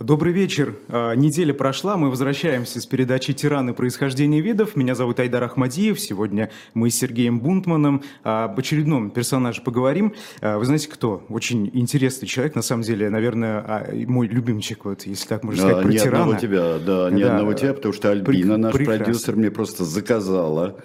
[0.00, 0.76] Добрый вечер.
[0.88, 3.74] А, неделя прошла, мы возвращаемся с передачи «Тираны.
[3.74, 4.74] Происхождение видов».
[4.74, 6.00] Меня зовут Айдар Ахмадиев.
[6.00, 10.14] Сегодня мы с Сергеем Бунтманом об очередном персонаже поговорим.
[10.40, 11.22] А, вы знаете, кто?
[11.28, 15.76] Очень интересный человек, на самом деле, наверное, а, мой любимчик, вот, если так можно сказать,
[15.76, 16.22] да, про ни тирана.
[16.24, 17.30] одного тебя, да, ни Да.
[17.32, 19.04] одного тебя, потому что Альбина, наш прекрасно.
[19.04, 20.76] продюсер, мне просто заказала.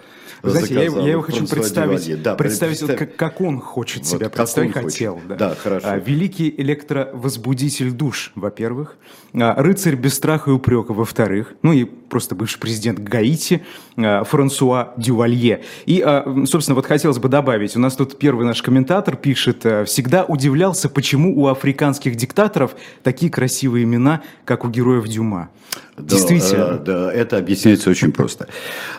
[0.42, 2.22] Вы знаете, я, его- я его хочу представить.
[2.22, 3.10] Да, представить вот представь.
[3.16, 4.92] как, как он хочет Вот себя представить, он хочет.
[4.94, 5.22] хотел.
[5.28, 5.88] Да, хорошо.
[5.90, 8.98] А, великий электровозбудитель душ, во-первых.
[9.34, 11.56] А, рыцарь без страха и упрека, во-вторых.
[11.62, 13.66] Ну и просто бывший президент Гаити
[13.98, 15.64] а, Франсуа Дювалье.
[15.86, 19.84] И, а, собственно, вот хотелось бы добавить, у нас тут первый наш комментатор пишет, а,
[19.84, 25.50] всегда удивлялся, почему у африканских диктаторов такие красивые имена, как у героев Дюма.
[25.98, 26.64] Да, Действительно.
[26.82, 28.48] э, Да, это объясняется очень просто.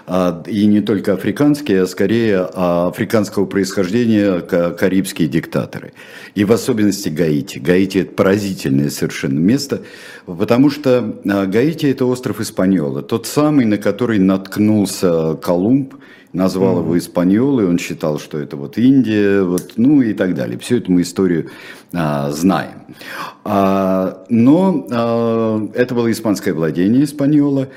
[0.07, 5.93] А, И не только африканские, а скорее а, африканского происхождения ка- карибские диктаторы.
[6.35, 7.59] И в особенности Гаити.
[7.59, 9.83] Гаити– это поразительное совершенно место,
[10.25, 15.95] потому что а, Гаити– это остров Испаньола, тот самый, на который наткнулся Колумб,
[16.37, 20.59] назвал его Испаньолой, он считал, что это вот Индия, вот, ну и так далее.
[20.59, 21.49] Всю эту мы историю
[21.95, 22.83] а, знаем.
[23.43, 27.69] А, но а, это было испанское владение Испаньола.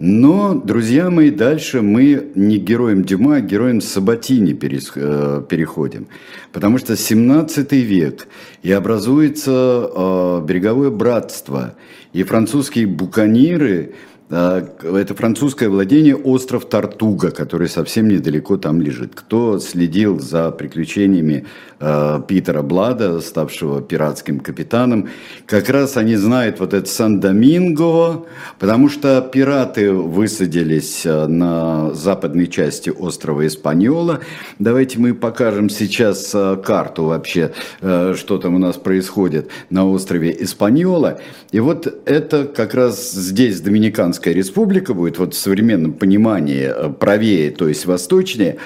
[0.00, 6.06] Но, друзья мои, дальше мы не к героям Дюма, а к героям Сабатини э, переходим.
[6.52, 8.28] Потому что 17 век,
[8.62, 11.74] и образуется э, береговое братство,
[12.12, 13.94] и французские буканиры,
[14.30, 19.14] это французское владение, остров Тартуга, который совсем недалеко там лежит.
[19.14, 21.46] Кто следил за приключениями
[21.80, 25.08] э, Питера Блада, ставшего пиратским капитаном,
[25.46, 28.26] как раз они знают вот этот Сан-Доминго,
[28.58, 34.20] потому что пираты высадились э, на западной части острова Испаньола.
[34.58, 41.18] Давайте мы покажем сейчас карту вообще, что там у нас происходит на острове Испаньола.
[41.50, 47.50] И вот это как раз здесь Доминиканская республика будет, вот в современном понимании э, правее,
[47.50, 48.58] то есть восточнее,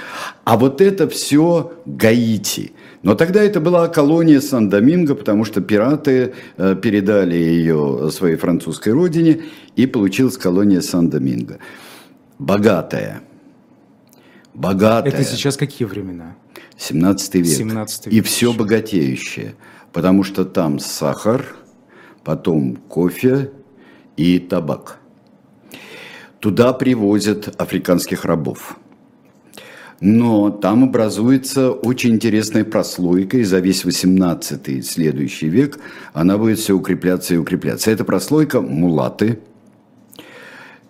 [0.44, 2.72] а вот это все Гаити.
[3.02, 9.42] Но тогда это была колония Сан-Доминго, потому что пираты э, передали ее своей французской родине,
[9.76, 11.58] и получилась колония Сан-Доминго.
[12.38, 13.22] Богатая.
[14.54, 15.12] Богатая.
[15.12, 16.36] Это сейчас какие времена?
[16.76, 17.46] 17 век.
[17.46, 18.58] 17 И век все еще.
[18.58, 19.54] богатеющее.
[19.92, 21.44] Потому что там сахар,
[22.24, 23.50] потом кофе
[24.16, 24.98] и табак.
[26.42, 28.76] Туда привозят африканских рабов.
[30.00, 35.78] Но там образуется очень интересная прослойка, и за весь 18 следующий век
[36.12, 37.92] она будет все укрепляться и укрепляться.
[37.92, 39.38] Эта прослойка– мулаты.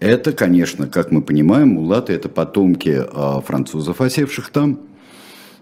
[0.00, 4.80] Это, конечно, как мы понимаем, мулаты– это потомки а, французов, осевших там,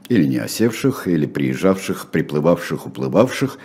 [0.09, 3.59] или не осевших, или приезжавших, приплывавших, уплывавших,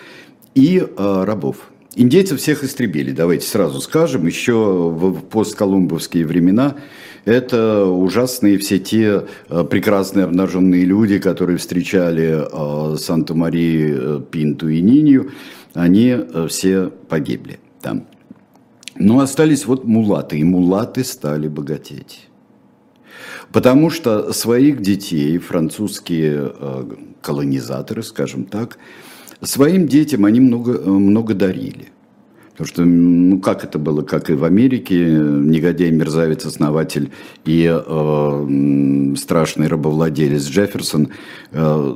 [0.55, 1.69] и э, рабов.
[1.97, 6.75] Индейцев всех истребили, давайте сразу скажем, еще в постколумбовские времена
[7.23, 14.81] это ужасные все те э, прекрасные обнаженные люди, которые встречали э, Санту-Марии, э, Пинту и
[14.81, 15.31] Нинью,
[15.73, 16.17] они
[16.50, 18.07] все погибли там.
[18.97, 22.28] Но остались вот мулаты, и мулаты стали богатеть.
[23.51, 26.53] Потому что своих детей французские
[27.22, 28.78] колонизаторы, скажем так,
[29.41, 31.90] своим детям они много, э, много дарили.
[32.56, 37.12] Потому что, ну, как это было, как и в Америке, негодяй, мерзавец, основатель
[37.44, 41.09] и э, страшный рабовладелец Джефферсон,
[41.51, 41.94] э,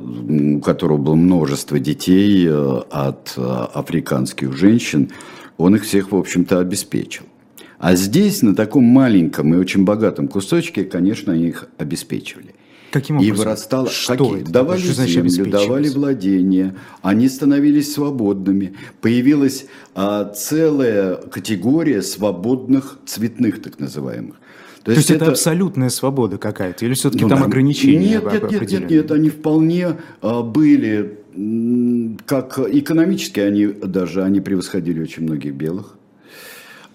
[0.56, 5.08] у которого было множество детей э, от э, африканских женщин,
[5.56, 7.24] он их всех, в общем-то, обеспечил.
[7.78, 12.54] А здесь, на таком маленьком и очень богатом кусочке, конечно, они их обеспечивали.
[12.90, 13.36] Каким И образом?
[13.36, 13.88] вырастало...
[13.88, 14.42] Что Какие?
[14.42, 14.50] это?
[14.50, 18.74] Давали Что значит землю, давали владения, они становились свободными.
[19.00, 24.36] Появилась а, целая категория свободных цветных, так называемых.
[24.82, 26.84] То есть это, абсолютная свобода какая-то?
[26.84, 27.44] Или все-таки ну, там да.
[27.44, 31.18] ограничения Нет, нет, нет, нет, нет, они вполне а, были,
[32.26, 35.96] как экономически они даже, они превосходили очень многих белых.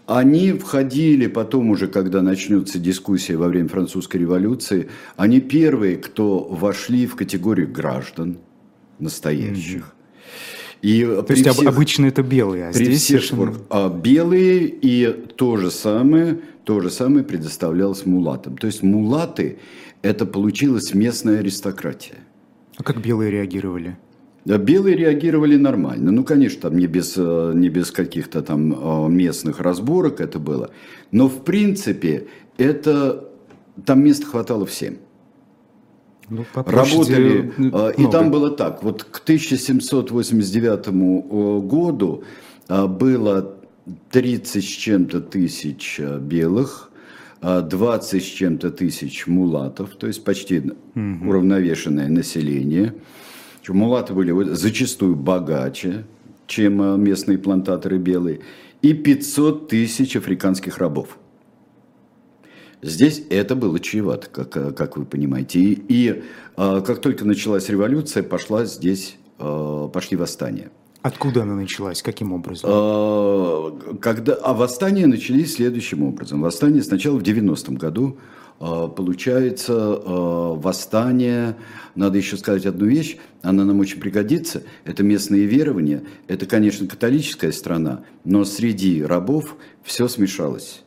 [0.08, 7.08] Они входили потом уже, когда начнется дискуссия во время французской революции, они первые, кто вошли
[7.08, 8.38] в категорию граждан
[9.00, 9.96] настоящих.
[10.84, 13.53] И То есть об- обычно это белые, а при здесь всех совершенно...
[13.53, 13.68] спорах.
[13.70, 18.58] А белые и то же самое, то же самое предоставлялось мулатам.
[18.58, 19.58] То есть мулаты
[20.03, 22.18] это получилась местная аристократия.
[22.78, 23.97] А как белые реагировали?
[24.46, 26.12] Да, Белые реагировали нормально.
[26.12, 30.70] Ну, конечно, там не без, э, не без каких-то там э, местных разборок это было.
[31.12, 32.28] Но, в принципе,
[32.58, 33.28] это...
[33.86, 35.00] Там места хватало всем.
[36.30, 38.12] Ну, Работали, э, э, и много.
[38.12, 42.24] там было так, вот к 1789 э, году
[42.68, 43.56] было
[44.12, 46.90] 30 с чем-то тысяч белых,
[47.41, 51.30] 20 с чем-то тысяч мулатов, то есть почти угу.
[51.30, 52.96] уравновешенное население.
[53.73, 56.06] Мулаты были зачастую богаче,
[56.47, 58.41] чем местные плантаторы белые,
[58.82, 61.17] и 500 тысяч африканских рабов.
[62.82, 65.59] Здесь это было чревато, как, как вы понимаете.
[65.59, 66.23] И, и
[66.56, 70.70] как только началась революция, пошла здесь, пошли восстания.
[71.02, 72.03] Откуда она началась?
[72.03, 72.70] Каким образом?
[74.00, 76.41] Когда, а восстания начались следующим образом.
[76.41, 78.17] Восстание сначала в 90-м году.
[78.57, 81.57] Получается, восстание,
[81.93, 84.63] надо еще сказать одну вещь, она нам очень пригодится.
[84.85, 86.03] Это местные верования.
[86.28, 90.84] Это, конечно, католическая страна, но среди рабов все смешалось.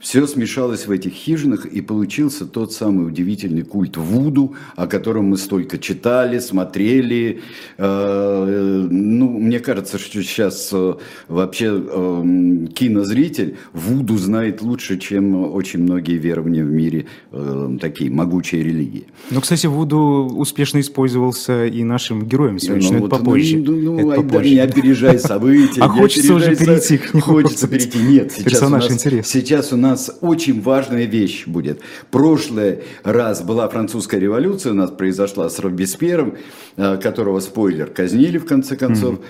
[0.00, 5.36] Все смешалось в этих хижинах, и получился тот самый удивительный культ Вуду, о котором мы
[5.36, 7.40] столько читали, смотрели.
[7.78, 10.94] Э, ну, мне кажется, что сейчас э,
[11.26, 18.62] вообще эм, кинозритель Вуду знает лучше, чем очень многие верования в мире, э, такие могучие
[18.62, 19.08] религии.
[19.32, 23.56] Ну, кстати, Вуду успешно использовался и нашим героям сегодня, ну, вот, это попозже.
[23.58, 24.50] Ну, ну, это попозже.
[24.50, 25.82] не опережай события.
[25.88, 26.98] А хочется уже перейти.
[26.98, 27.98] Хочется перейти.
[27.98, 29.87] Нет, сейчас у нас нас
[30.20, 31.80] очень важная вещь будет.
[32.10, 36.36] Прошлый раз была французская революция, у нас произошла с Робеспьером,
[36.76, 39.20] э, которого, спойлер, казнили в конце концов.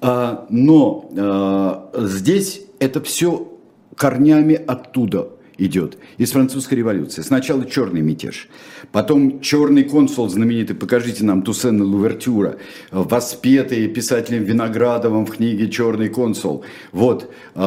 [0.00, 0.46] Mm-hmm.
[0.50, 1.10] Но
[1.94, 3.52] э, здесь это все
[3.96, 7.22] корнями оттуда идет, из французской революции.
[7.22, 8.48] Сначала черный мятеж,
[8.92, 12.56] потом черный консул знаменитый, покажите нам Туссена Лувертюра,
[12.90, 16.64] воспетый писателем Виноградовым в книге «Черный консул».
[16.92, 17.58] Вот, э,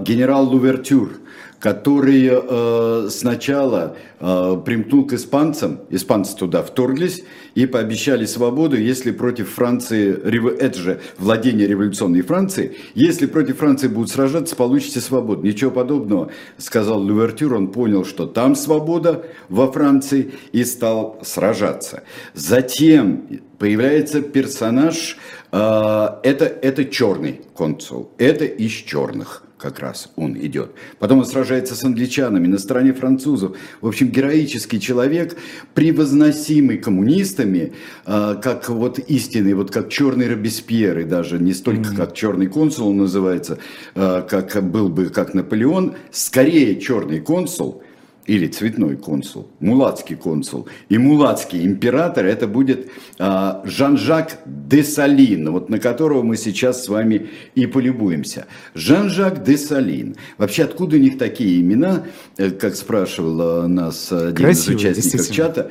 [0.00, 1.12] генерал Лувертюр,
[1.60, 7.22] который э, сначала э, примкнул к испанцам, испанцы туда вторглись
[7.54, 10.10] и пообещали свободу, если против Франции,
[10.58, 15.42] это же владение революционной Франции, если против Франции будут сражаться, получите свободу.
[15.42, 22.04] Ничего подобного, сказал Лувертюр, он понял, что там свобода во Франции и стал сражаться.
[22.32, 25.18] Затем появляется персонаж,
[25.52, 30.72] э, это, это черный консул, это из черных как раз он идет.
[30.98, 33.56] Потом он сражается с англичанами на стороне французов.
[33.80, 35.36] В общем, героический человек,
[35.74, 37.72] превозносимый коммунистами,
[38.06, 41.96] э, как вот истинный, вот как черный Робеспьер, и даже не столько mm-hmm.
[41.96, 43.58] как черный консул он называется,
[43.94, 47.82] э, как был бы как Наполеон, скорее черный консул–
[48.26, 55.68] или цветной консул, мулацкий консул и мулацкий император, это будет а, Жан-Жак де Салин, вот
[55.68, 58.46] на которого мы сейчас с вами и полюбуемся.
[58.74, 60.16] Жан-Жак де Салин.
[60.38, 62.04] Вообще, откуда у них такие имена,
[62.36, 65.70] э, как спрашивал нас один Красиво, из участников чата,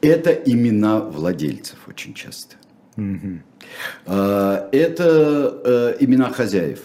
[0.00, 2.56] это имена владельцев очень часто.
[2.96, 3.40] Угу.
[4.06, 6.80] Это э, имена хозяев.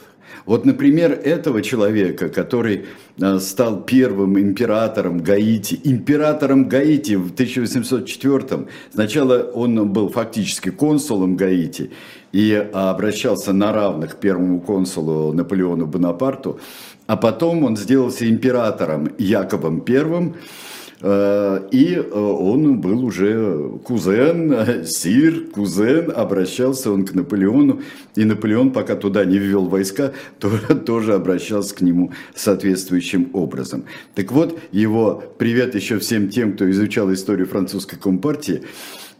[0.45, 2.85] Вот, например, этого человека, который
[3.19, 11.91] э, стал первым императором Гаити, императором Гаити в 1804 сначала он был фактически консулом Гаити
[12.31, 16.59] и обращался на равных первому консулу Наполеону Бонапарту,
[17.07, 20.64] а потом он сделался императором Яковом Первым, Э,
[21.01, 27.81] и э, он был уже кузен, сир, кузен, обращался он к Наполеону,
[28.15, 30.13] и Наполеон, пока туда не ввел войска,
[30.85, 33.83] тоже обращался к нему соответствующим образом.
[34.13, 38.61] Так вот, его привет еще всем тем, кто изучал историю французской компартии,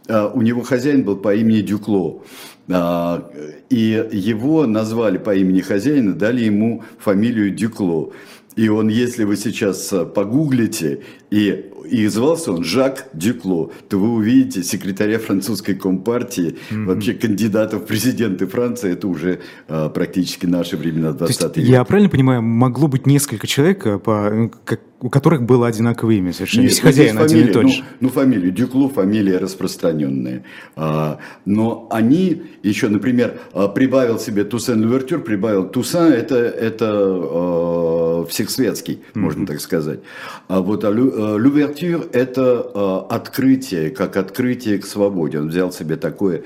[0.08, 2.22] э, у него хозяин был по имени Дюкло.
[2.68, 8.10] И его назвали по имени хозяина, дали ему фамилию Дюкло.
[8.56, 14.14] И он, если вы сейчас э, погуглите, и, и звался он Жак Дюкло, то вы
[14.14, 16.84] увидите секретаря французской компартии, mm-hmm.
[16.86, 21.66] вообще кандидата в президенты Франции, это уже а, практически наши времена 20 век.
[21.66, 26.32] Я правильно понимаю, могло быть несколько человек, э, по, как, у которых было одинаковое имя
[26.32, 27.80] совершенно, Нет, хозяин один и тот же.
[27.80, 30.44] Ну, ну, фамилия, Дюкло, фамилия распространенная.
[30.74, 38.24] А, но они еще, например, а, прибавил себе Туссен Лувертюр, прибавил Туссен, это, это а,
[38.28, 39.18] всесветский, mm-hmm.
[39.18, 40.00] можно так сказать.
[40.48, 45.40] А вот а Лувертюр это а, открытие, как открытие к свободе.
[45.40, 46.44] Он взял себе такое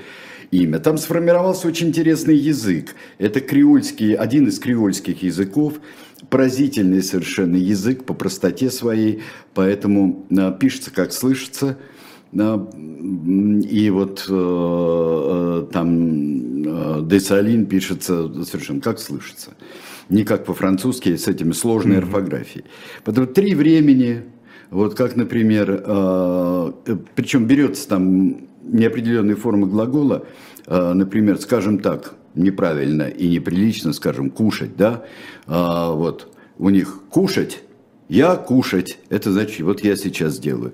[0.51, 0.79] имя.
[0.79, 2.95] Там сформировался очень интересный язык.
[3.17, 5.75] Это креольский, один из креольских языков,
[6.31, 9.21] поразительный совершенно язык по простоте своей,
[9.53, 11.77] поэтому э, пишется как слышится.
[12.31, 12.57] Э,
[13.69, 19.51] и вот э, там Десалин пишется совершенно как слышится.
[20.07, 21.99] Не как по-французски, с этими сложной mm-hmm.
[21.99, 22.65] орфографией.
[23.03, 24.23] Потом три времени,
[24.69, 25.83] вот как, например,
[27.15, 30.25] причем берется там неопределенные формы глагола,
[30.67, 35.03] например, скажем так, неправильно и неприлично, скажем, кушать, да,
[35.47, 37.63] а, вот у них кушать,
[38.09, 40.73] я кушать, это значит, вот я сейчас делаю.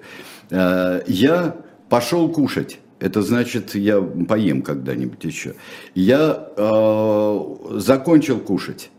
[0.52, 1.56] А, я
[1.90, 5.54] пошел кушать, это значит, я поем когда-нибудь еще.
[5.94, 8.90] Я э, закончил кушать.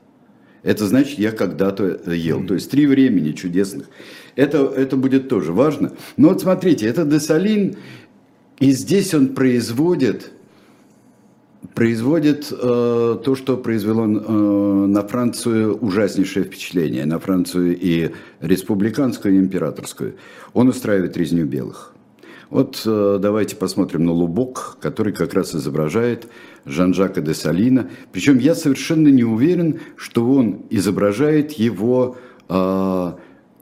[0.62, 2.46] Это значит, я когда-то ел.
[2.46, 3.88] То есть три времени чудесных.
[4.36, 5.92] Это, это будет тоже важно.
[6.16, 7.76] Но вот смотрите, это Десалин,
[8.60, 10.30] и здесь он производит,
[11.74, 17.04] производит э, то, что произвело э, на Францию ужаснейшее впечатление.
[17.04, 20.16] На Францию и республиканскую, и императорскую.
[20.54, 21.94] Он устраивает резню белых.
[22.50, 26.28] Вот э, давайте посмотрим на лубок, который как раз изображает
[26.64, 27.90] Жан-Жака де Салина.
[28.10, 32.16] Причем я совершенно не уверен, что он изображает его
[32.48, 33.12] э,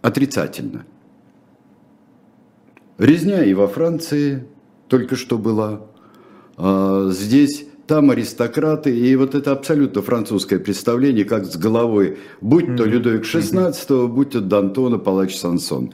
[0.03, 0.87] отрицательно.
[2.99, 4.47] Резня и во Франции
[4.89, 5.81] только что была.
[6.57, 12.85] Э, здесь там аристократы, и вот это абсолютно французское представление, как с головой, будь то
[12.85, 15.93] Людовик XVI, будь то Д'Антона, палач Сансон.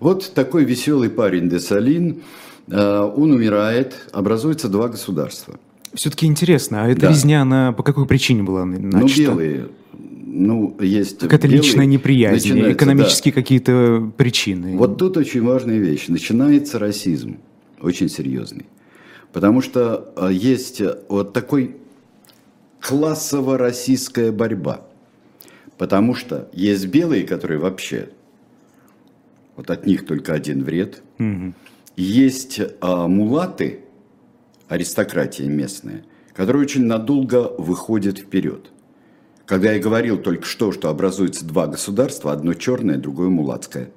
[0.00, 2.22] Вот такой веселый парень Десалин,
[2.68, 5.58] э, он умирает, образуется два государства.
[5.94, 7.08] Все-таки интересно, а эта да.
[7.10, 8.98] резня, она по какой причине была начата?
[8.98, 9.68] Ну, белые,
[10.26, 11.20] ну, есть...
[11.20, 13.40] Какая-то личная неприязнь, экономические да.
[13.40, 14.76] какие-то причины.
[14.76, 16.08] Вот тут очень важная вещь.
[16.08, 17.38] Начинается расизм,
[17.80, 18.66] очень серьезный.
[19.36, 21.76] Потому что э, есть вот такой
[22.80, 24.86] классово-российская борьба.
[25.76, 28.08] Потому что есть белые, которые вообще
[29.54, 31.02] вот от них только один вред.
[31.18, 31.52] Угу.
[31.96, 33.80] Есть а, мулаты,
[34.68, 38.70] аристократия местная, которая очень надолго выходит вперед.
[39.44, 43.90] Когда я говорил только что, что образуется два государства, одно черное, другое мулатское.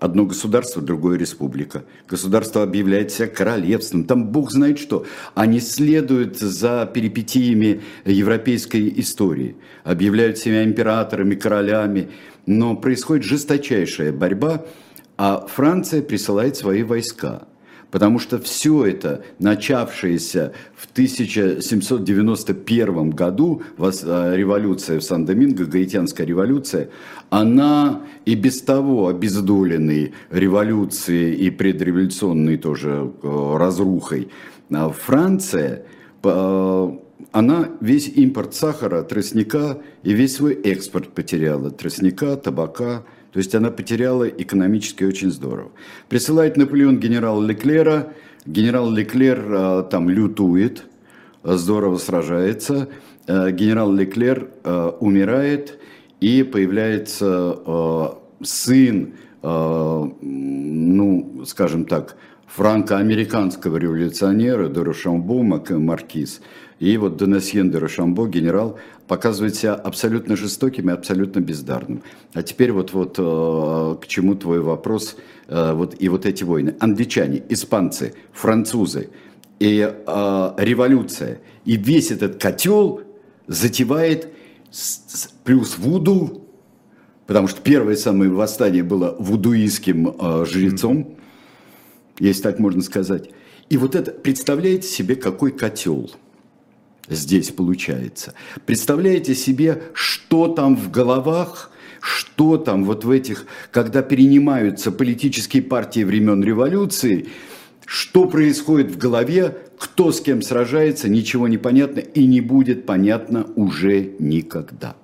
[0.00, 1.84] Одно государство, другое республика.
[2.08, 5.04] Государство объявляет себя королевством, там бог знает что.
[5.34, 9.56] Они следуют за перипетиями европейской истории.
[9.82, 12.10] Объявляют себя императорами, королями
[12.48, 14.64] но происходит жесточайшая борьба,
[15.18, 17.47] а Франция присылает свои войска.
[17.90, 26.90] Потому что все это, начавшееся в 1791 году, а, революция в Сан-Доминго, Гаитянская революция,
[27.30, 34.28] она и без того обездоленной революцией и предреволюционной тоже э, разрухой,
[34.70, 35.84] а Франция
[37.32, 41.70] она весь импорт сахара, тростника и весь свой экспорт потеряла.
[41.70, 43.04] Тростника, табака.
[43.32, 45.70] То есть она потеряла экономически очень здорово.
[46.08, 48.12] Присылает Наполеон генерала Леклера.
[48.46, 50.84] Генерал Леклер а, там лютует,
[51.42, 52.88] здорово сражается.
[53.26, 54.48] А, генерал Леклер
[55.00, 55.78] умирает,
[56.20, 62.16] и появляется сын, ну, скажем так,
[62.48, 66.40] франко-американского революционера Дорошамбо Маркиз,
[66.80, 72.02] и вот Донесьен де Рошамбо, генерал, показывает себя абсолютно жестоким и абсолютно бездарным.
[72.34, 75.16] А теперь вот, вот э, к чему твой вопрос,
[75.48, 76.76] э, вот, и вот эти войны.
[76.78, 79.08] Англичане, испанцы, французы,
[79.58, 83.02] и э, революция, и весь этот котел
[83.48, 84.28] затевает
[84.70, 86.44] с, с, плюс Вуду,
[87.26, 91.16] потому что первое самое восстание было вудуистским э, жрецом, mm-hmm.
[92.20, 93.30] если так можно сказать.
[93.68, 96.12] И вот это, представляете себе, какой котел–
[97.08, 98.34] здесь получается.
[98.66, 106.04] Представляете себе, что там в головах, что там вот в этих, когда перенимаются политические партии
[106.04, 107.28] времен революции,
[107.84, 113.46] что происходит в голове, кто с кем сражается, ничего не понятно и не будет понятно
[113.56, 114.96] уже никогда.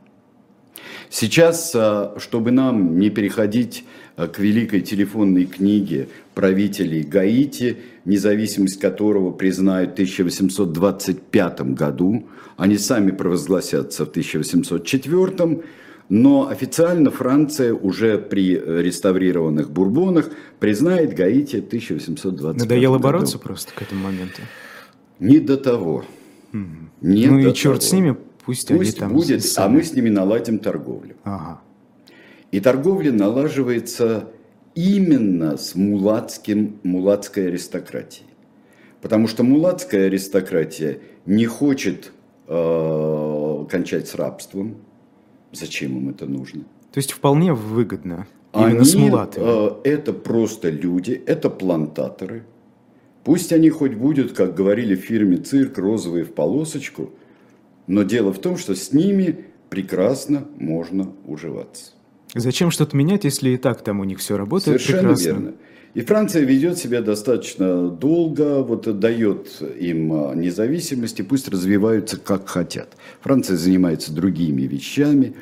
[1.08, 3.84] Сейчас, а, чтобы нам не переходить
[4.16, 12.26] а, к великой телефонной книге правителей Гаити, независимость которого признают в 1825 году,
[12.57, 15.62] они сами провозгласятся в 1804
[16.11, 23.05] но официально Франция уже при реставрированных Бурбонах признает Гаити в 1825 Надоело году.
[23.05, 24.43] бороться просто к этому моменту?
[25.19, 26.05] Не до того.
[26.53, 26.62] Угу.
[27.00, 27.88] Не ну до и черт того.
[27.88, 29.67] с ними, Пусть, Пусть они там будет, сами.
[29.67, 31.17] а мы с ними наладим торговлю.
[31.25, 31.62] Ага.
[32.50, 34.29] И торговля налаживается
[34.75, 38.26] именно с мулацким, мулацкой аристократией.
[39.00, 42.12] Потому что мулацкая аристократия не хочет
[42.49, 44.76] э, кончать с рабством.
[45.52, 46.62] Зачем им это нужно?
[46.93, 49.45] То есть вполне выгодно именно они, с мулатами.
[49.47, 52.45] Э, это просто люди, это плантаторы.
[53.25, 57.11] Пусть они хоть будут, как говорили в фирме «Цирк», розовые в полосочку–
[57.87, 61.93] но дело в том, что с ними прекрасно можно уживаться.
[62.35, 65.29] Зачем что-то менять, если и так там у них все работает Совершенно прекрасно?
[65.29, 65.53] верно.
[65.95, 72.49] И Франция ведет себя достаточно долго, вот дает им а, независимость, и пусть развиваются как
[72.49, 72.97] хотят.
[73.21, 75.37] Франция занимается другими вещами.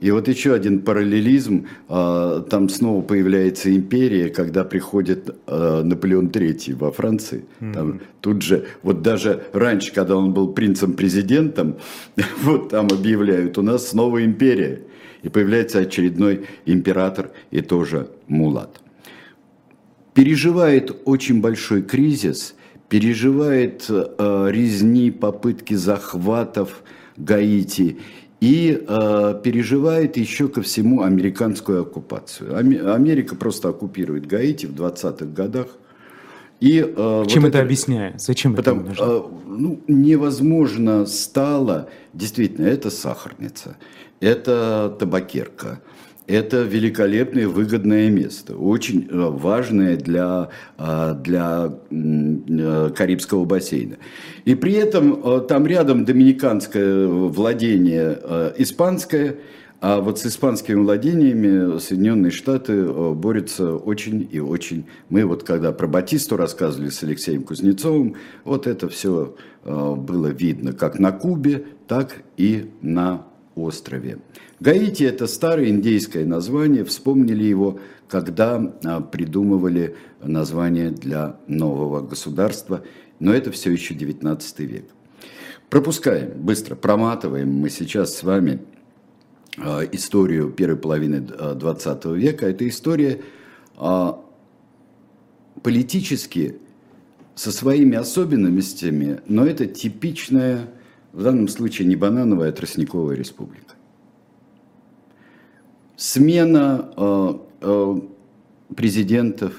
[0.00, 6.76] И вот еще один параллелизм, а, там снова появляется империя, когда приходит а, Наполеон III
[6.76, 7.44] во Франции.
[7.72, 11.76] Там, тут же, вот даже раньше, когда он был принцем-президентом,
[12.42, 14.82] вот там объявляют, у нас снова империя.
[15.22, 18.80] И появляется очередной император и тоже мулат
[20.14, 22.54] переживает очень большой кризис,
[22.88, 26.82] переживает э, резни, попытки захватов
[27.16, 27.98] Гаити
[28.40, 32.56] и э, переживает еще ко всему американскую оккупацию.
[32.56, 35.68] Америка просто оккупирует Гаити в 20-х годах.
[36.60, 38.20] И, э, Чем вот это, это объясняет?
[38.20, 39.04] Зачем потому, это нужно?
[39.04, 43.76] Э, ну, невозможно стало, действительно, это сахарница,
[44.20, 45.80] это табакерка,
[46.30, 53.96] это великолепное, выгодное место, очень э, важное для, э, для э, Карибского бассейна.
[54.44, 58.18] И при этом там рядом доминиканское владение
[58.58, 59.36] испанское,
[59.80, 64.86] а вот с испанскими владениями Соединенные Штаты борются очень и очень.
[65.08, 69.34] Мы вот когда про Батисту рассказывали с Алексеем Кузнецовым, вот это все
[69.64, 74.18] было видно как на Кубе, так и на острове.
[74.60, 82.82] Гаити– это старое индейское название, вспомнили его, когда а, придумывали название для нового государства,
[83.18, 84.84] но это все еще 19 век.
[85.68, 88.60] Пропускаем, быстро проматываем мы сейчас с вами
[89.56, 92.46] историю первой половины 20 века.
[92.46, 93.20] Это история
[93.76, 94.22] а,
[95.62, 96.56] политически
[97.34, 100.68] со своими особенностями, но это типичная,
[101.12, 103.74] в данном случае не банановая, а тростниковая республика
[106.00, 108.00] смена э, э,
[108.74, 109.52] президентов,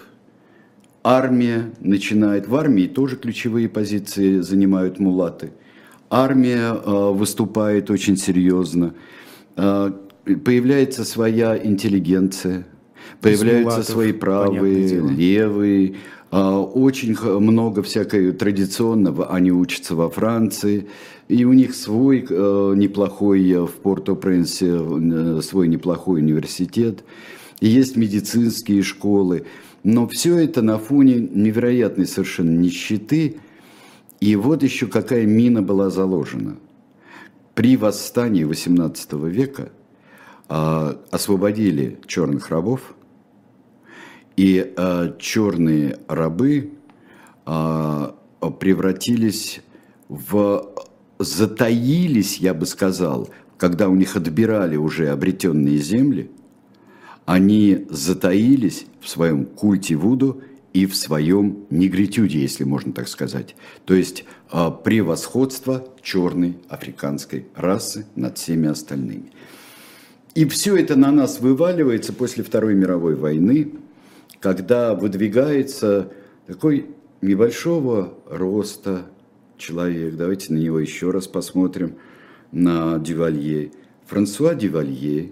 [1.03, 5.51] армия начинает, в армии тоже ключевые позиции занимают мулаты.
[6.09, 8.95] Армия э, выступает очень серьезно,
[9.55, 12.65] появляется своя интеллигенция,
[13.21, 15.95] появляются мулатов, свои правые, левые,
[16.31, 20.87] очень много всякой традиционного, они учатся во Франции,
[21.31, 27.05] и у них свой э, неплохой э, в Порто-Пренсе, э, свой неплохой университет.
[27.61, 29.45] И есть медицинские школы.
[29.83, 33.37] Но все это на фоне невероятной совершенно нищеты.
[34.19, 36.57] И вот еще какая мина была заложена.
[37.61, 39.71] При восстании XVIII века
[40.49, 42.95] э, освободили черных рабов,
[44.35, 46.71] и э, черные рабы
[47.45, 48.11] э,
[48.59, 49.61] превратились
[50.09, 50.73] в
[51.19, 56.31] затаились, я бы сказал, когда у них отбирали уже обретенные земли,
[57.27, 60.41] они затаились в своем культе Вуду
[60.73, 63.55] и в своем негритюде, если можно так сказать.
[63.85, 69.31] То есть а, превосходство черной африканской расы над всеми остальными.
[70.33, 73.73] И все это на нас вываливается после Второй мировой войны,
[74.39, 76.11] когда выдвигается
[76.47, 76.87] такой
[77.21, 79.05] небольшого роста,
[79.57, 80.15] человек.
[80.15, 81.97] Давайте на него еще раз посмотрим,
[82.51, 83.71] на Дювалье.
[84.07, 85.31] Франсуа Дювалье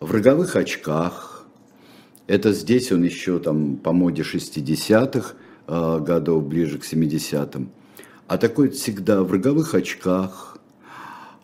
[0.00, 1.35] в роговых очках.
[2.26, 5.34] Это здесь он еще там по моде 60-х
[5.66, 7.70] э, годов, ближе к 70-м.
[8.26, 10.58] А такой всегда в роговых очках,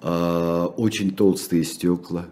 [0.02, 2.26] э, очень толстые стекла,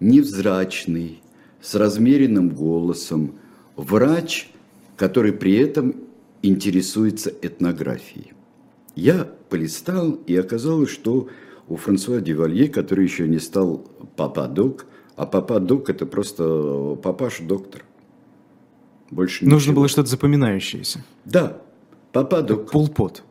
[0.00, 1.22] невзрачный,
[1.62, 3.36] с размеренным голосом,
[3.76, 4.50] врач,
[4.96, 5.96] который при этом
[6.42, 8.34] интересуется этнографией.
[8.94, 11.28] Я полистал, и оказалось, что
[11.68, 13.78] у Франсуа Дювалье, который еще не стал
[14.16, 14.84] папа-док,
[15.16, 17.84] а папа-док– это просто папаша-доктор.
[19.10, 19.76] Больше Нужно ничего.
[19.76, 21.04] было что-то запоминающееся.
[21.24, 21.58] Да,
[22.12, 22.70] папа-док.
[22.70, 23.22] Пулпот.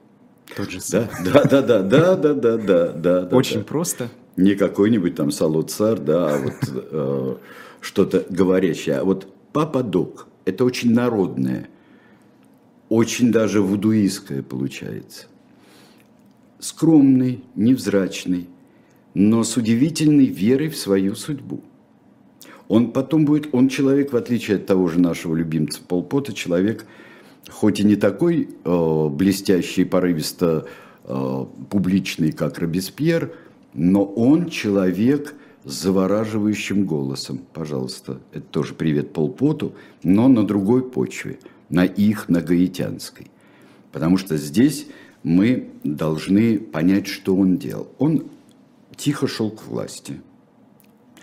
[0.56, 1.10] Тот же самый.
[1.26, 3.36] Да, да, да, да, да, да, да, да, да.
[3.36, 3.66] Очень да.
[3.66, 4.10] просто.
[4.38, 7.36] Не какой-нибудь там салут-цар, да, а вот э,
[7.82, 8.98] что-то говорящее.
[8.98, 11.70] А вот папа-док– это очень народное–
[12.94, 15.26] очень даже вудуистское получается.
[16.60, 18.48] Скромный, невзрачный,
[19.16, 21.64] но с удивительной верой в свою судьбу.
[22.68, 26.86] Он потом будет, он человек, в отличие от того же нашего любимца Полпота, человек,
[27.50, 30.66] хоть и не такой э, блестящий, порывисто
[31.04, 33.34] э, публичный, как Робеспьер,
[33.74, 37.42] но он человек с завораживающим голосом.
[37.54, 39.74] Пожалуйста, это тоже привет Полпоту,
[40.04, 41.40] но на другой почве–
[41.74, 43.28] на их, на гаитянской.
[43.92, 44.88] Потому что здесь
[45.24, 47.88] мы должны понять, что он делал.
[47.98, 48.28] Он
[48.96, 50.22] тихо шел к власти.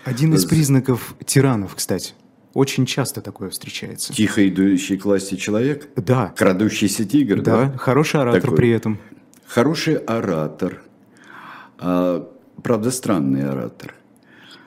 [0.03, 2.13] Один из признаков тиранов, кстати.
[2.53, 4.13] Очень часто такое встречается.
[4.13, 5.89] Тихо идущий к власти человек?
[5.95, 6.33] Да.
[6.35, 7.41] Крадущийся тигр?
[7.41, 7.77] Да, да?
[7.77, 8.57] хороший оратор такой.
[8.57, 8.99] при этом.
[9.47, 10.81] Хороший оратор.
[11.77, 12.29] А,
[12.61, 13.95] правда, странный оратор.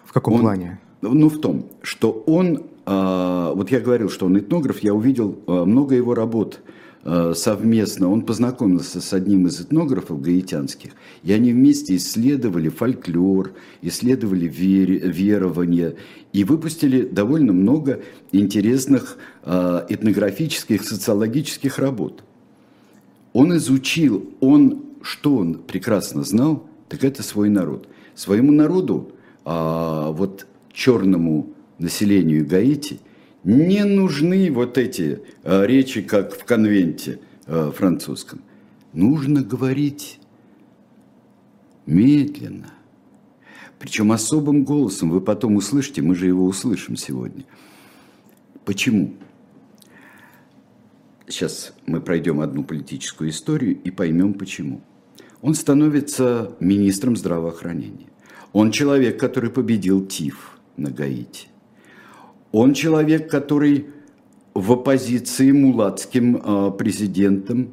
[0.04, 0.80] В каком он, плане?
[1.02, 5.64] Ну, в том, что он, а, вот я говорил, что он этнограф, я увидел а,
[5.64, 6.60] много его работ
[7.34, 15.06] совместно, он познакомился с одним из этнографов гаитянских, и они вместе исследовали фольклор, исследовали вер,
[15.10, 15.96] верования,
[16.32, 18.00] и выпустили довольно много
[18.32, 22.24] интересных э, этнографических, социологических работ.
[23.34, 27.86] Он изучил, он, что он прекрасно знал, так это свой народ.
[28.14, 29.12] Своему народу,
[29.44, 33.00] а, вот черному населению Гаити–
[33.44, 38.42] не нужны вот эти э, речи, как в конвенте э, французском.
[38.92, 40.18] Нужно говорить
[41.86, 42.72] медленно.
[43.78, 47.44] Причем особым голосом вы потом услышите, мы же его услышим сегодня.
[48.64, 49.14] Почему?
[51.28, 54.80] Сейчас мы пройдем одну политическую историю и поймем почему.
[55.42, 58.06] Он становится министром здравоохранения.
[58.54, 61.48] Он человек, который победил ТИФ на Гаити.
[62.54, 63.86] Он человек, который
[64.54, 67.72] в оппозиции мулатским э, президентам.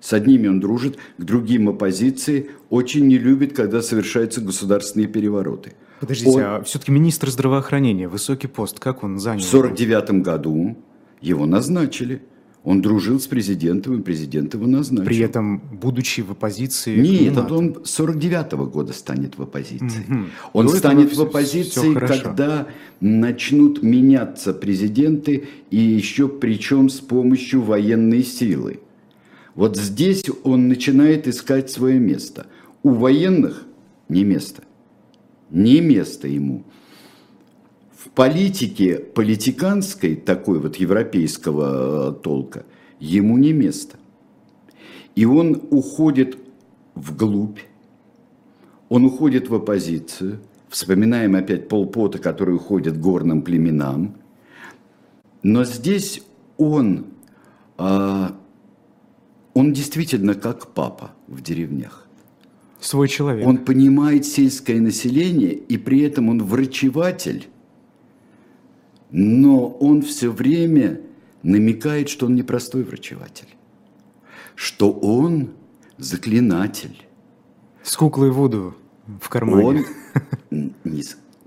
[0.00, 5.72] С одними он дружит, к другим оппозиции очень не любит, когда совершаются государственные перевороты.
[5.98, 6.42] Подождите, он...
[6.42, 9.40] а все-таки министр здравоохранения, высокий пост, как он занял?
[9.40, 10.76] В 1949 году
[11.22, 12.20] его назначили.
[12.64, 15.06] Он дружил с президентом, и президент его назначил.
[15.06, 16.96] При этом, будучи в оппозиции...
[16.96, 20.04] Нет, это он 49-го года станет в оппозиции.
[20.08, 20.24] Угу.
[20.52, 22.68] Он До станет в оппозиции, когда
[23.00, 28.78] начнут меняться президенты, и еще причем с помощью военной силы.
[29.56, 32.46] Вот здесь он начинает искать свое место.
[32.84, 33.66] У военных
[34.08, 34.62] не место.
[35.50, 36.64] Не место ему
[38.04, 42.64] в политике политиканской, такой вот европейского э, толка,
[42.98, 43.96] ему не место.
[45.14, 46.36] И он уходит
[46.94, 47.60] вглубь,
[48.88, 50.40] он уходит в оппозицию.
[50.68, 54.16] Вспоминаем опять Полпота, который уходит к горным племенам.
[55.42, 56.22] Но здесь
[56.56, 57.06] он,
[57.76, 58.34] а,
[59.54, 62.06] он действительно как папа в деревнях.
[62.80, 63.46] Свой человек.
[63.46, 67.48] Он понимает сельское население, и при этом он врачеватель,
[69.12, 71.00] но он все время
[71.42, 73.48] намекает, что он не простой врачеватель,
[74.54, 75.50] что он
[75.98, 77.06] заклинатель.
[77.82, 78.74] С куклой Вуду
[79.20, 79.84] в кармане.
[80.50, 80.72] Он,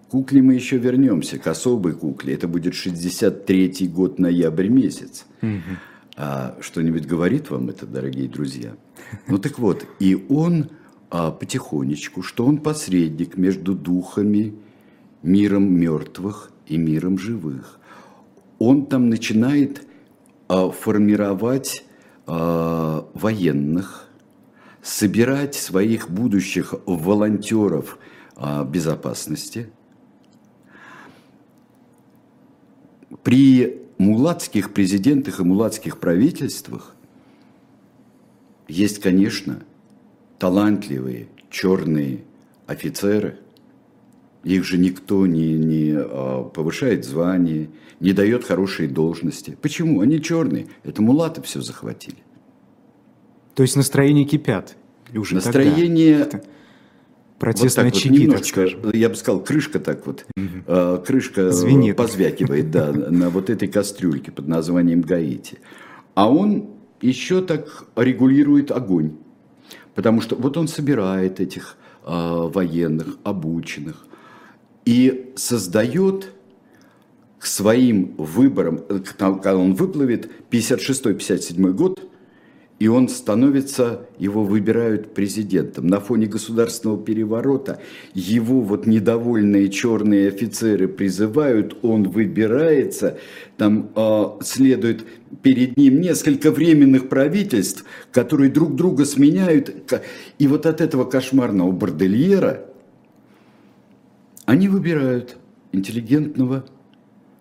[0.09, 2.35] кукле мы еще вернемся, к особой кукле.
[2.35, 5.25] Это будет 63-й год, ноябрь месяц.
[6.17, 8.75] А что-нибудь говорит вам это, дорогие друзья?
[9.27, 10.69] Ну так вот, и он
[11.09, 14.55] а, потихонечку, что он посредник между духами,
[15.23, 17.79] миром мертвых и миром живых.
[18.59, 19.85] Он там начинает
[20.49, 21.85] э, формировать
[22.27, 24.07] э, военных,
[24.81, 27.97] собирать своих будущих волонтеров
[28.35, 29.69] э, безопасности.
[33.23, 36.95] При мулатских президентах и мулатских правительствах
[38.67, 39.63] есть, конечно,
[40.37, 42.23] талантливые черные
[42.67, 43.39] офицеры–
[44.45, 49.57] их же никто не, не а, повышает звание, не дает хорошие должности.
[49.61, 50.01] Почему?
[50.01, 50.67] Они черные.
[50.83, 52.17] Это мулаты все захватили.
[53.55, 54.75] То есть настроения кипят.
[55.11, 56.29] И уже Настроение...
[57.39, 61.03] Протестная вот так вот немножечко, я бы сказал, крышка так вот, угу.
[61.05, 61.97] крышка Звенит.
[61.97, 65.59] позвякивает, да, на вот этой кастрюльке под названием Гаити.
[66.13, 66.69] А он
[67.01, 69.17] еще так регулирует огонь.
[69.95, 74.05] Потому что вот он собирает этих э, военных, обученных,
[74.85, 76.31] и создает
[77.39, 78.81] к своим выборам,
[79.13, 81.99] когда он выплывет, 56-57 год,
[82.77, 85.87] и он становится, его выбирают президентом.
[85.87, 87.79] На фоне государственного переворота
[88.13, 93.17] его вот недовольные черные офицеры призывают, он выбирается,
[93.57, 95.05] там э, следует
[95.41, 99.93] перед ним несколько временных правительств, которые друг друга сменяют.
[100.37, 102.65] И вот от этого кошмарного бордельера
[104.45, 105.37] они выбирают
[105.71, 106.65] интеллигентного,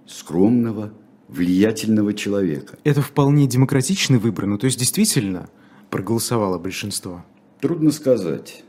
[0.07, 0.93] скромного,
[1.29, 2.79] влиятельного человека.
[2.85, 5.49] Это вполне демократичный выбор, ну то есть действительно
[5.91, 7.25] проголосовало большинство?
[7.61, 8.65] Трудно сказать.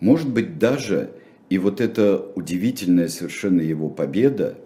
[0.00, 1.12] Может быть даже
[1.48, 4.58] и вот эта удивительная совершенно его победа,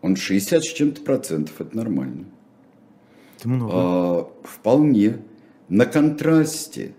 [0.00, 2.26] он 60 с чем-то процентов, это нормально.
[3.38, 3.72] Это много.
[3.74, 5.18] А, вполне.
[5.68, 6.94] На контрасте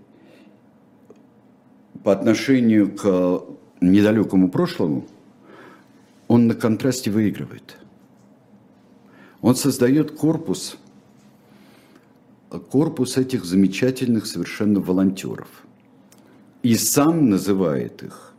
[2.04, 3.44] по отношению к
[3.92, 5.06] недалекому прошлому,
[6.28, 7.78] он на контрасте выигрывает.
[9.42, 10.78] Он создает корпус,
[12.70, 15.48] корпус этих замечательных совершенно волонтеров.
[16.64, 18.34] И сам называет их,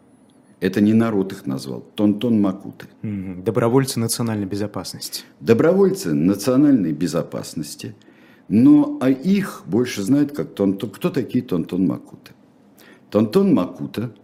[0.60, 2.86] это не народ их назвал, Тонтон Макуты.
[3.02, 5.24] Добровольцы национальной безопасности.
[5.40, 7.94] Добровольцы национальной безопасности,
[8.48, 10.90] но а их больше знают как Тонтон.
[10.90, 12.32] Кто такие Тонтон Макуты?
[13.10, 14.10] Тонтон Макута–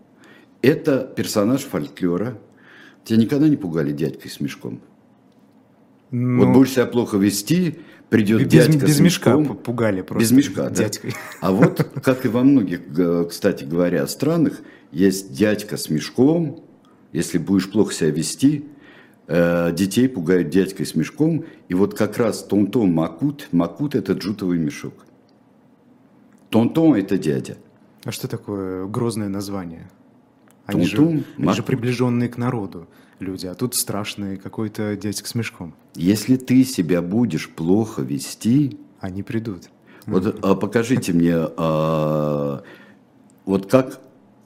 [0.62, 2.38] это персонаж фольклора.
[3.04, 4.80] Тебя никогда не пугали дядькой с мешком?
[6.10, 9.42] Ну, вот будешь себя плохо вести, придет без, дядька без с мешком.
[9.42, 10.20] мешка пугали просто.
[10.20, 11.10] Без мешка, дядькой.
[11.12, 11.16] Да.
[11.40, 12.80] А вот, как и во многих,
[13.28, 14.60] кстати говоря, странах,
[14.92, 16.64] есть дядька с мешком.
[17.12, 18.66] Если будешь плохо себя вести,
[19.26, 21.44] э, детей пугают дядькой с мешком.
[21.68, 24.94] И вот как раз Тонтон Макут, Макут– это джутовый мешок.
[26.50, 27.56] Тонтон– это дядя.
[28.04, 29.90] А что такое грозное название?
[30.70, 32.88] Они, же, они же приближенные к народу
[33.20, 35.74] люди, а тут страшный какой-то дядька с мешком.
[35.94, 38.78] Если ты себя будешь плохо вести...
[38.98, 39.70] Они придут.
[40.06, 42.62] Вот а, покажите мне, а,
[43.44, 44.00] вот как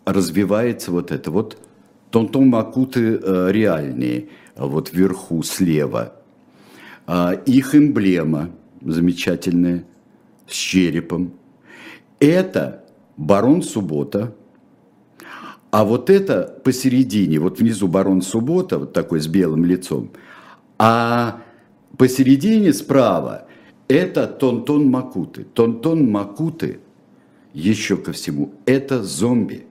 [0.05, 1.31] развивается вот это.
[1.31, 1.59] Вот
[2.11, 6.15] Тонтон Макуты а, реальные, вот вверху слева.
[7.07, 9.85] А, их эмблема замечательная,
[10.47, 11.33] с черепом.
[12.21, 12.85] Это
[13.17, 14.35] барон Суббота,
[15.75, 20.11] а вот это посередине, вот внизу барон Суббота, вот такой с белым лицом,
[20.79, 21.43] а
[21.99, 23.49] посередине справа
[23.89, 25.43] это Тонтон Макуты.
[25.43, 26.79] Тонтон Макуты,
[27.55, 29.67] еще ко всему, это зомби.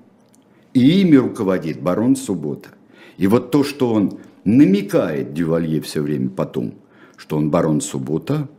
[0.73, 2.71] И ими руководит барон Суббота.
[3.15, 6.73] И вот то, что он намекает Дювалье все время потом,
[7.15, 8.49] что он барон Суббота–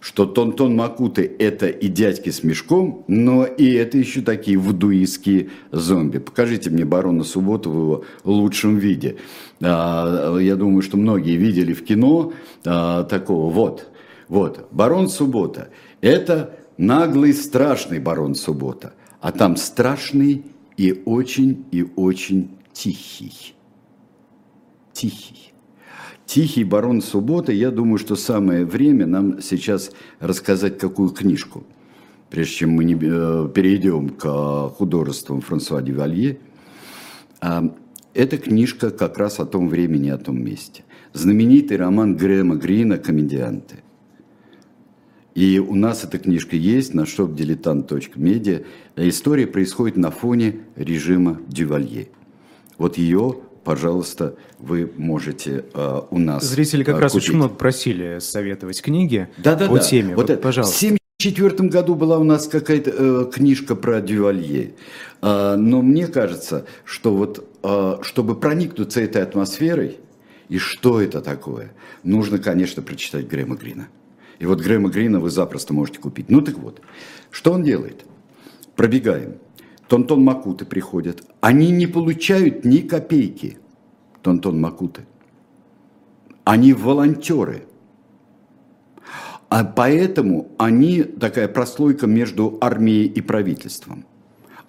[0.00, 6.18] что Тонтон Макуты– это и дядьки с мешком, но и это еще такие вудуистские зомби.
[6.18, 9.16] Покажите мне барона Субботу в его лучшем виде.
[9.60, 12.32] А, я думаю, что многие видели в кино
[12.64, 13.50] а, такого.
[13.50, 13.88] Вот,
[14.28, 18.94] вот, барон Суббота– это наглый, страшный барон Суббота.
[19.20, 20.44] А там страшный
[20.76, 23.54] и очень, и очень тихий.
[24.92, 25.52] Тихий.
[26.28, 31.64] Тихий барон субботы, я думаю, что самое время нам сейчас рассказать какую книжку,
[32.28, 36.38] прежде чем мы не э, перейдем к художествам Франсуа Дювалье.
[37.40, 37.74] А,
[38.12, 40.84] эта книжка как раз о том времени, о том месте.
[41.14, 43.76] Знаменитый роман Грэма Грина «Комедианты».
[45.34, 48.66] И у нас эта книжка есть на shopdilettant.media.
[48.96, 52.10] История происходит на фоне режима Дювалье.
[52.76, 58.18] Вот ее пожалуйста, вы можете э, у нас Зрители как э, раз очень много просили
[58.18, 59.80] советовать книги да, да, по да.
[59.80, 60.16] теме.
[60.16, 60.74] Вот, вот пожалуйста.
[60.74, 64.72] В 1974 году была у нас какая-то э, книжка про Дювалье.
[65.20, 69.98] Э, но мне кажется, что вот э, чтобы проникнуться этой атмосферой,
[70.48, 73.88] и что это такое, нужно, конечно, прочитать Грэма Грина.
[74.38, 76.30] И вот Грэма Грина вы запросто можете купить.
[76.30, 76.80] Ну так вот,
[77.30, 78.06] что он делает?
[78.76, 79.34] Пробегаем.
[79.88, 81.22] Тонтон Макуты приходят.
[81.40, 83.58] Они не получают ни копейки,
[84.22, 85.06] Тонтон Макуты.
[86.44, 87.64] Они волонтеры.
[89.48, 94.04] А поэтому они такая прослойка между армией и правительством.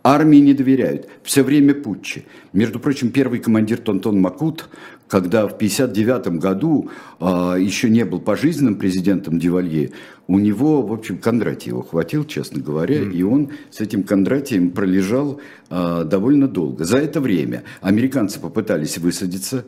[0.09, 1.07] Армии не доверяют.
[1.21, 2.25] Все время путчи.
[2.51, 4.67] Между прочим, первый командир Тонтон Макут,
[5.07, 7.25] когда в 1959 году э,
[7.59, 9.91] еще не был пожизненным президентом Дивалье,
[10.25, 13.11] у него, в общем, Кондратий его хватил, честно говоря, mm.
[13.13, 16.85] и он с этим Кондратием пролежал э, довольно долго.
[16.85, 19.65] За это время американцы попытались высадиться,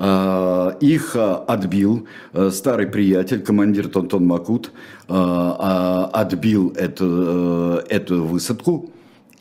[0.00, 2.06] их отбил
[2.52, 4.70] старый приятель, командир Тонтон Макут,
[5.08, 8.92] отбил эту, эту высадку.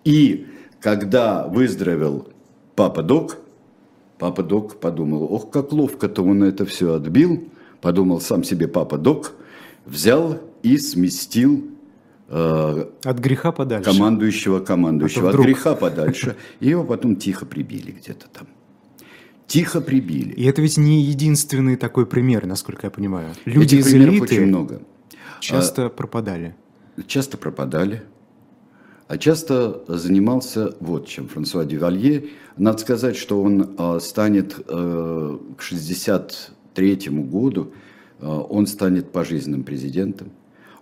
[0.08, 0.48] И
[0.80, 2.30] когда выздоровел
[2.78, 3.40] папа Док,
[4.18, 7.50] папа Док подумал, ох, как ловко-то он это все отбил,
[7.82, 9.34] подумал сам себе папа Док,
[9.86, 11.66] взял и сместил
[12.30, 13.92] э, от греха подальше.
[13.92, 15.28] Командующего, командующего.
[15.28, 15.46] А вдруг...
[15.46, 16.38] От греха подальше.
[16.62, 18.48] И его потом тихо прибили где-то там.
[19.46, 20.32] Тихо прибили.
[20.32, 23.34] И это ведь не единственный такой пример, насколько я понимаю.
[23.44, 24.82] Люди Этих из элиты очень много.
[25.42, 26.56] часто а, пропадали.
[27.08, 28.04] Часто пропадали
[29.08, 32.30] а часто занимался вот чем Франсуа Дювалье.
[32.58, 37.72] Надо сказать, что он а, станет э, к 63 году,
[38.20, 40.32] э, он станет пожизненным президентом.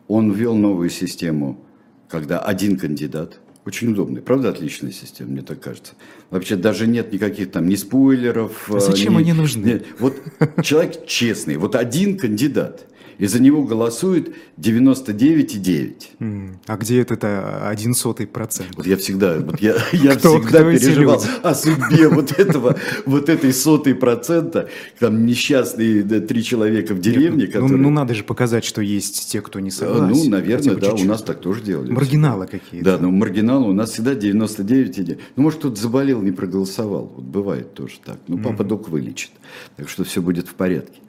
[0.08, 1.60] Он ввел новую систему,
[2.08, 5.94] когда один кандидат, очень удобный, правда, отличная система, мне так кажется.
[6.30, 8.72] Вообще даже нет никаких там ни спойлеров.
[8.72, 9.66] А зачем ни, они нужны?
[9.66, 10.16] Нет, вот
[10.64, 12.88] человек честный, вот один кандидат.
[13.18, 16.58] И за него голосует 99,9.
[16.68, 18.76] А где это один сотый процент?
[18.76, 23.30] Вот я всегда, вот я, я кто, всегда кто переживал о судьбе вот этого, вот
[23.30, 27.78] этой сотой процента, там несчастные да, три человека в деревне, Нет, ну, которые...
[27.78, 30.16] Ну, ну, надо же показать, что есть те, кто не согласен.
[30.16, 31.06] Ну, наверное, да, чуть-чуть.
[31.06, 31.92] у нас так тоже делали.
[31.92, 32.86] Маргиналы какие-то.
[32.86, 35.20] Да, но ну, маргиналы у нас всегда 99,9.
[35.36, 37.14] Ну, может, кто-то заболел, не проголосовал.
[37.16, 38.18] Вот бывает тоже так.
[38.28, 38.68] Ну, папа mm-hmm.
[38.68, 39.32] док вылечит.
[39.78, 41.00] Так что все будет в порядке.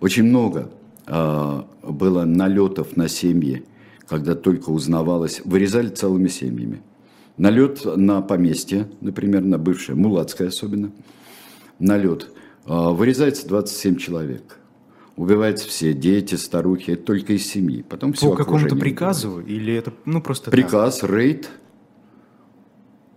[0.00, 0.70] Очень много а,
[1.06, 3.64] было налетов на семьи,
[4.08, 6.82] когда только узнавалось, вырезали целыми семьями.
[7.36, 10.90] Налет на поместье, например, на бывшее, мулацкое особенно,
[11.78, 12.30] налет,
[12.64, 14.58] а, вырезается 27 человек.
[15.16, 17.82] Убиваются все, дети, старухи, это только из семьи.
[17.82, 21.10] Потом все По какому-то приказу или это ну, просто Приказ, так?
[21.10, 21.50] рейд,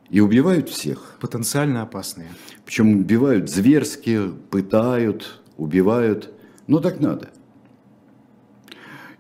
[0.10, 1.18] и убивают всех.
[1.20, 2.30] Потенциально опасные.
[2.66, 6.32] Причем убивают зверски, пытают, убивают.
[6.68, 7.30] Ну так надо.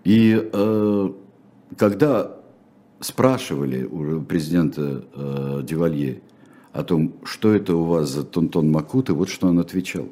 [0.09, 1.09] И э,
[1.77, 2.35] когда
[2.99, 6.21] спрашивали у президента э, Девалье
[6.73, 10.09] о том, что это у вас за Тонтон Макуты, вот что он отвечал.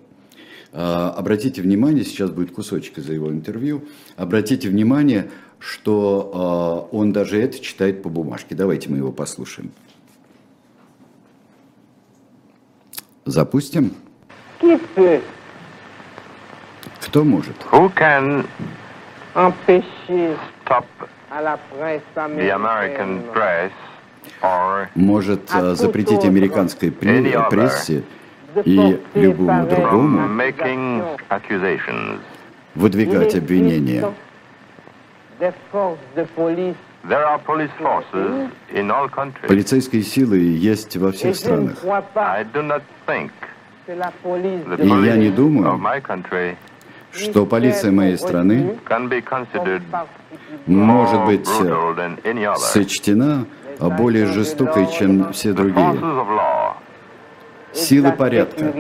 [0.72, 3.86] Э, обратите внимание, сейчас будет кусочек из его интервью,
[4.18, 8.54] обратите внимание, что э, он даже это читает по бумажке.
[8.54, 9.72] Давайте мы его послушаем.
[13.26, 13.94] Запустим.
[17.02, 17.56] Кто может?
[17.72, 18.46] Who can
[24.96, 28.04] может э, запретить американской прессе
[28.66, 30.28] и любому другому
[32.74, 34.12] выдвигать обвинения.
[39.48, 41.78] Полицейские силы есть во всех странах.
[43.86, 45.80] И я не думаю,
[47.12, 48.78] что полиция моей страны
[50.66, 51.48] может быть
[52.58, 53.46] сочтена
[53.80, 56.02] более жестокой, чем все другие.
[57.74, 58.74] Силы порядка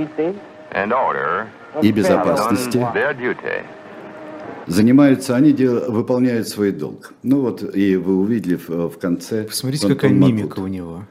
[1.82, 2.86] и безопасности
[4.68, 7.14] занимаются, они дел, выполняют свой долг.
[7.24, 9.44] Ну вот, и вы увидели в, в конце...
[9.44, 10.28] Посмотрите, какая Макут.
[10.28, 11.06] мимика у него.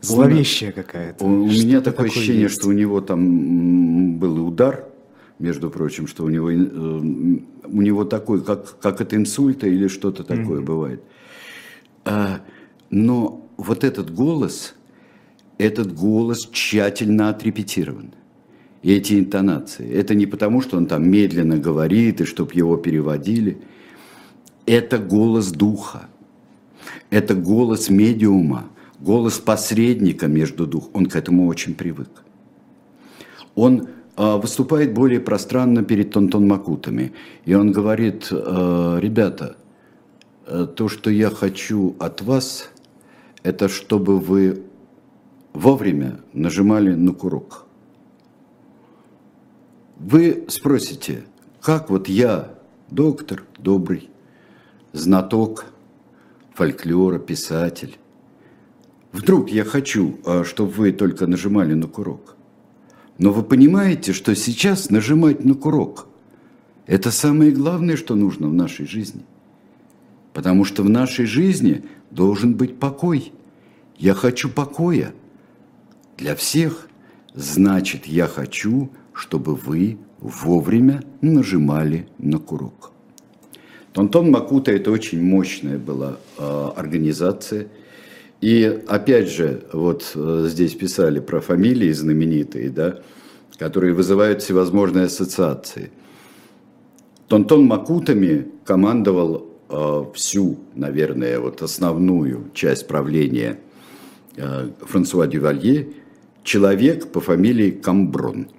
[0.00, 1.24] Зловещая какая-то.
[1.24, 2.54] У, у меня такое ощущение, есть?
[2.54, 4.84] что у него там был удар,
[5.38, 10.24] между прочим, что у него, э, у него такой, как, как от инсульта или что-то
[10.24, 10.64] такое mm-hmm.
[10.64, 11.02] бывает.
[12.04, 12.40] А,
[12.90, 14.74] но вот этот голос,
[15.58, 18.12] этот голос тщательно отрепетирован
[18.82, 19.90] и эти интонации.
[19.90, 23.56] Это не потому, что он там медленно говорит, и чтобы его переводили.
[24.66, 26.08] Это голос духа.
[27.10, 28.68] Это голос медиума,
[29.00, 30.90] голос посредника между дух.
[30.92, 32.10] Он к этому очень привык.
[33.54, 37.12] Он выступает более пространно перед Тонтон Макутами.
[37.44, 39.56] И он говорит, э, ребята,
[40.46, 42.70] э, то, что я хочу от вас,
[43.42, 44.62] это чтобы вы
[45.52, 47.66] вовремя нажимали на курок.
[49.98, 51.24] Вы спросите,
[51.60, 52.54] как вот я,
[52.90, 54.10] доктор добрый,
[54.92, 55.66] знаток
[56.54, 57.96] фольклора, писатель,
[59.12, 62.33] вдруг я хочу, а, чтобы вы только нажимали на курок.
[63.18, 66.08] Но вы понимаете, что сейчас нажимать на курок–
[66.86, 69.22] это самое главное, что нужно в нашей жизни.
[70.32, 73.32] Потому что в нашей жизни должен быть покой.
[73.96, 75.14] Я хочу покоя
[76.18, 76.88] для всех.
[77.34, 82.90] Значит, я хочу– чтобы вы вовремя нажимали на курок.
[83.92, 87.68] Тонтон Макута– это очень мощная была э, организация.
[88.44, 92.98] И опять же, вот э, здесь писали про фамилии знаменитые, да,
[93.58, 95.90] которые вызывают всевозможные ассоциации.
[97.26, 103.60] Тонтон Макутами командовал э, всю, наверное, вот основную часть правления
[104.36, 105.94] э, Франсуа Дювалье
[106.42, 108.48] человек по фамилии Камброн–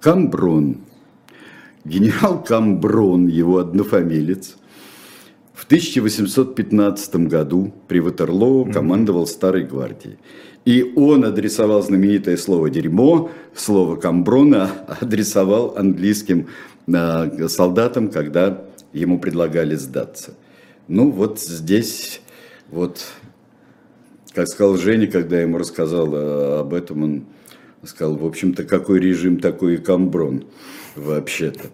[0.00, 0.78] Камброн,
[1.84, 4.56] генерал Камброн, его однофамилец,
[5.60, 10.16] в 1815 году при Ватерлоо командовал Старой гвардией.
[10.64, 14.70] И он адресовал знаменитое слово «дерьмо», слово «камброна»
[15.02, 16.48] адресовал английским
[16.86, 20.32] э, солдатам, когда ему предлагали сдаться.
[20.88, 22.22] Ну вот здесь,
[22.70, 23.04] вот,
[24.32, 27.24] как сказал Женя, когда я ему рассказал э, об этом, он
[27.84, 30.46] сказал, в общем-то, какой режим, такой и камброн,
[30.96, 31.68] вообще-то.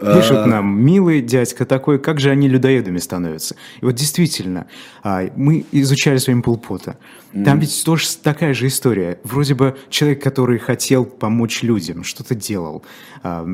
[0.00, 0.46] Пишут а.
[0.46, 3.54] нам, милый дядька такой, как же они людоедами становятся?
[3.82, 4.66] И вот действительно,
[5.02, 6.96] а, мы изучали с вами Полпота.
[7.44, 9.20] Там ведь тоже такая же история.
[9.24, 12.82] Вроде бы человек, который хотел помочь людям, что-то делал,
[13.22, 13.46] а,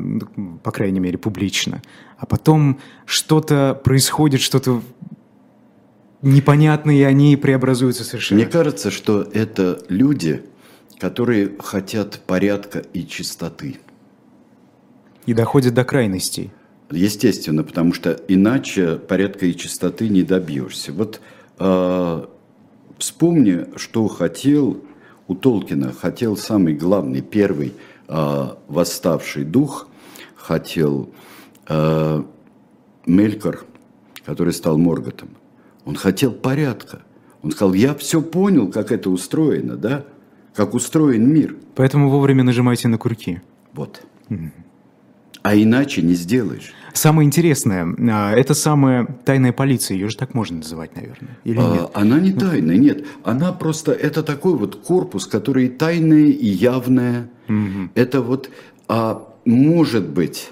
[0.63, 1.81] по крайней мере, публично.
[2.17, 4.81] А потом что-то происходит, что-то
[6.21, 8.41] непонятное, и они преобразуются совершенно.
[8.41, 10.43] Мне кажется, что это люди,
[10.97, 13.77] которые хотят порядка и чистоты.
[15.27, 16.51] И доходят до крайностей.
[16.89, 20.93] Естественно, потому что иначе порядка и чистоты не добьешься.
[20.93, 21.19] Вот
[21.59, 22.25] э,
[22.97, 24.81] вспомни, что хотел
[25.27, 27.73] у Толкина, хотел самый главный, первый
[28.07, 29.89] э, восставший дух,
[30.35, 31.09] хотел
[31.67, 32.23] э,
[33.05, 33.65] Мелькор,
[34.25, 35.29] который стал Морготом.
[35.83, 37.01] Он хотел порядка.
[37.41, 40.05] Он сказал, я все понял, как это устроено, да?
[40.55, 41.55] Как устроен мир.
[41.75, 43.41] Поэтому вовремя нажимайте на курки.
[43.73, 44.01] Вот.
[44.29, 44.51] Mm-hmm.
[45.43, 46.73] А иначе не сделаешь.
[46.93, 51.73] Самое интересное, а, это самая тайная полиция, ее же так можно называть, наверное, или а,
[51.73, 51.89] нет?
[51.93, 53.05] Она не тайная, нет.
[53.23, 57.29] Она просто, это такой вот корпус, который тайное и явное.
[57.47, 57.91] Угу.
[57.93, 58.49] Это вот,
[58.87, 60.49] а, может быть,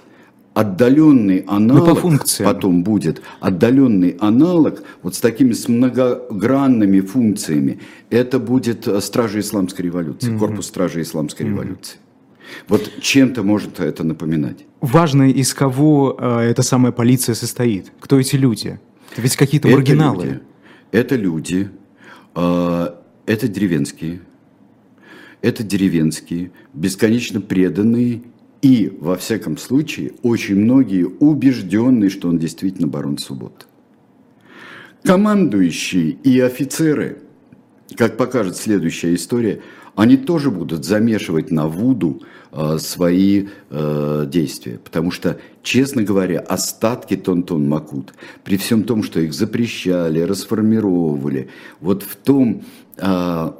[0.54, 2.54] отдаленный аналог, ну, по функциям.
[2.54, 7.80] потом будет отдаленный аналог вот с такими с многогранными функциями,
[8.12, 11.98] это будет Стражи Исламской революции, mm корпус Стражи Исламской mm революции.
[12.68, 14.66] Вот чем-то может это напоминать.
[14.82, 17.92] Важно, из кого э, эта самая полиция состоит.
[18.00, 18.80] Кто эти люди?
[19.12, 20.26] Это ведь какие-то это маргиналы.
[20.26, 20.40] Люди,
[20.92, 21.70] это люди,
[22.36, 22.88] э,
[23.26, 24.22] это деревенские,
[25.42, 28.24] это деревенские, бесконечно преданные
[28.62, 33.68] и, во всяком случае, очень многие убежденные, что он действительно барон суббот.
[35.04, 37.20] Командующие и офицеры,
[37.96, 39.62] как покажет следующая история,
[39.96, 42.22] они тоже будут замешивать на Вуду
[42.52, 44.80] э, свои э, действия.
[44.84, 52.04] Потому что, честно говоря, остатки Тонтон Макут, при всем том, что их запрещали, расформировали, вот
[52.04, 52.64] в том
[52.98, 53.52] э,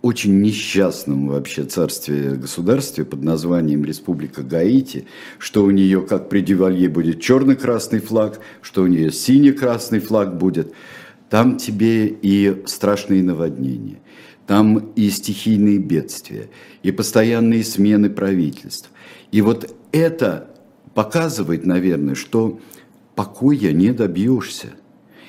[0.00, 5.06] очень несчастном вообще царстве государстве под названием Республика Гаити,
[5.38, 10.72] что у нее, как при Дювалье, будет черно-красный флаг, что у нее синий-красный флаг будет,
[11.28, 13.98] там тебе и страшные наводнения–
[14.50, 16.50] там и стихийные бедствия,
[16.82, 18.90] и постоянные смены правительств.
[19.30, 20.50] И вот это
[20.92, 22.58] показывает, наверное, что
[23.14, 24.70] покоя не добьешься.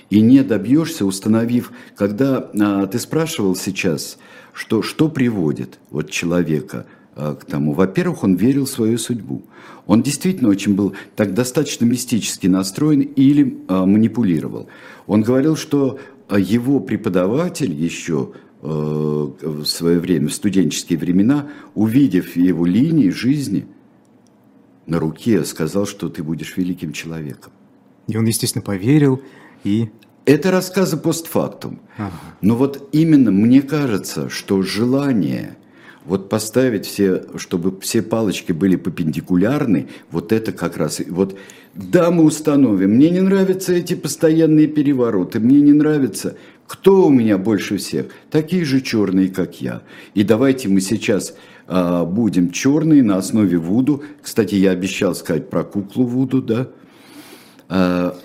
[0.09, 4.17] И не добьешься, установив, когда а, ты спрашивал сейчас,
[4.53, 7.73] что, что приводит вот человека а, к тому.
[7.73, 9.43] Во-первых, он верил в свою судьбу.
[9.85, 14.67] Он действительно очень был так достаточно мистически настроен или а, манипулировал.
[15.05, 18.31] Он говорил, что а, его преподаватель еще
[18.61, 23.65] в свое время, в студенческие времена, увидев его линии жизни
[24.85, 27.51] на руке, сказал, что ты будешь великим человеком.
[28.07, 29.21] И он, естественно, поверил
[29.63, 29.89] и...
[30.23, 31.79] Это рассказы постфактум.
[31.97, 32.11] Ага.
[32.41, 35.57] Но вот именно мне кажется, что желание
[36.05, 41.37] вот поставить все, чтобы все палочки были перпендикулярны, вот это как раз, вот
[41.73, 46.37] да, мы установим, мне не нравятся эти постоянные перевороты, мне не нравится
[46.71, 48.05] кто у меня больше всех?
[48.29, 49.81] Такие же черные, как я.
[50.13, 51.35] И давайте мы сейчас
[51.67, 54.03] а, будем черные на основе Вуду.
[54.21, 56.69] Кстати, я обещал сказать про куклу Вуду, да.
[57.67, 58.15] А,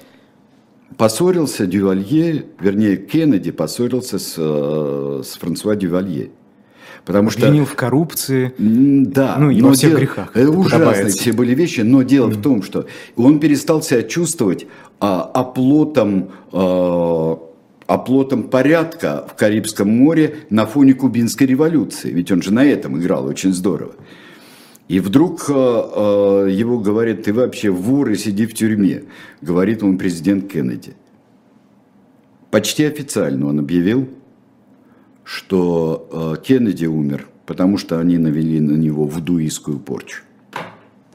[0.96, 6.30] поссорился Дювалье, вернее, Кеннеди поссорился с, а, с Франсуа Дювалье.
[7.04, 7.74] Потому Обвинил что...
[7.74, 8.54] в коррупции.
[8.58, 9.38] Да.
[9.40, 9.98] Ну, и во всех дел...
[9.98, 10.30] грехах.
[10.36, 12.32] Это ужасные все были вещи, но дело mm.
[12.34, 12.86] в том, что
[13.16, 14.68] он перестал себя чувствовать
[15.00, 17.38] а, оплотом а,
[17.86, 22.10] оплотом порядка в Карибском море на фоне кубинской революции.
[22.10, 23.94] Ведь он же на этом играл очень здорово.
[24.88, 29.04] И вдруг э, э, его говорят, ты вообще вор и сиди в тюрьме,
[29.40, 30.94] говорит он президент Кеннеди.
[32.52, 34.08] Почти официально он объявил,
[35.24, 40.22] что э, Кеннеди умер, потому что они навели на него вдуистскую порчу.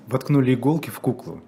[0.08, 1.42] Воткнули иголки в куклу.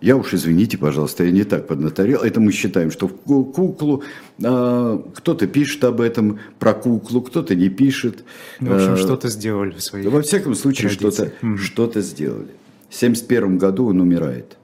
[0.00, 2.20] Я уж извините, пожалуйста, я не так поднаторел.
[2.20, 4.04] Это мы считаем, что в куклу
[4.44, 8.24] а, кто-то пишет об этом про куклу, кто-то не пишет.
[8.60, 10.06] Ну, в общем, а, что-то сделали в своей.
[10.06, 11.56] Во всяком случае, что-то mm.
[11.56, 12.54] что сделали.
[12.88, 14.56] В 1971 году он умирает.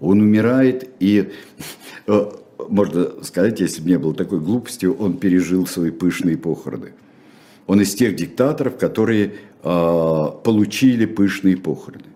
[0.00, 1.32] Он умирает, и
[2.06, 2.30] э,
[2.68, 6.92] можно сказать, если бы не было такой глупости, он пережил свои пышные похороны.
[7.66, 12.11] Он из тех диктаторов, которые э, получили пышные похороны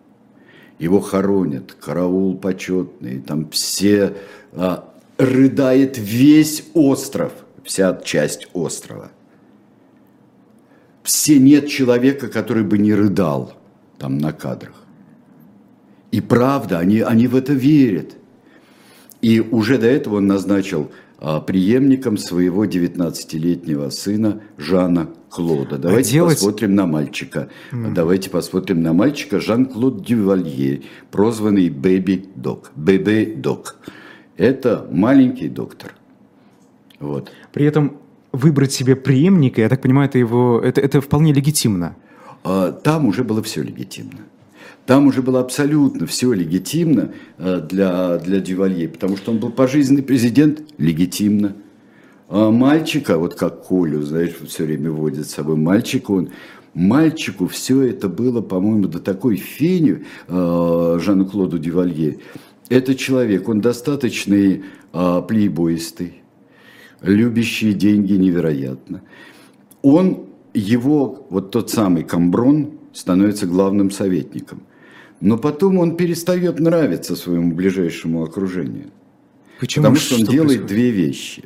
[0.78, 4.14] его хоронят, караул почетный, там все,
[4.52, 7.32] а, рыдает весь остров,
[7.64, 9.10] вся часть острова.
[11.02, 13.54] Все нет человека, который бы не рыдал
[13.98, 14.74] там на кадрах.
[16.10, 18.16] И правда, они, они в это верят.
[19.22, 25.78] И уже до этого он назначил преемником своего 19-летнего сына Жана Клода.
[25.78, 26.34] Давайте а делать...
[26.34, 27.48] посмотрим на мальчика.
[27.72, 27.94] Mm.
[27.94, 32.70] Давайте посмотрим на мальчика Жан-Клод Дювалье, прозванный Бэби Док.
[32.76, 33.76] Бэби Док.
[34.36, 35.94] Это маленький доктор.
[37.00, 37.32] Вот.
[37.52, 37.98] При этом
[38.32, 41.96] выбрать себе преемника, я так понимаю, это, его, это, это вполне легитимно.
[42.44, 44.20] А, там уже было все легитимно.
[44.86, 50.04] Там уже было абсолютно все легитимно э, для, для Дювалье, потому что он был пожизненный
[50.04, 51.56] президент, легитимно.
[52.28, 56.30] А мальчика, вот как Колю, знаешь, все время водит с собой, мальчик он,
[56.72, 62.18] мальчику все это было, по-моему, до такой фени э, Жану-Клоду Дювалье.
[62.68, 64.62] Это человек, он достаточный
[64.92, 66.22] э, плейбоистый,
[67.02, 69.02] любящий деньги невероятно.
[69.82, 74.62] Он, его, вот тот самый Камброн, становится главным советником–
[75.20, 78.90] но потом он перестает нравиться своему ближайшему окружению.
[79.60, 79.84] Почему?
[79.84, 80.66] Потому что он что делает происходит?
[80.68, 81.44] две вещи.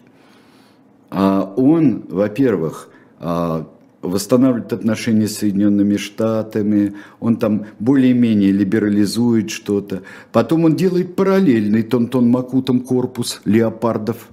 [1.11, 3.69] А он, во-первых, а,
[4.03, 10.03] восстанавливает отношения с Соединенными Штатами, он там более-менее либерализует что-то.
[10.33, 14.29] Потом он делает параллельный Тонтон Макутом корпус леопардов.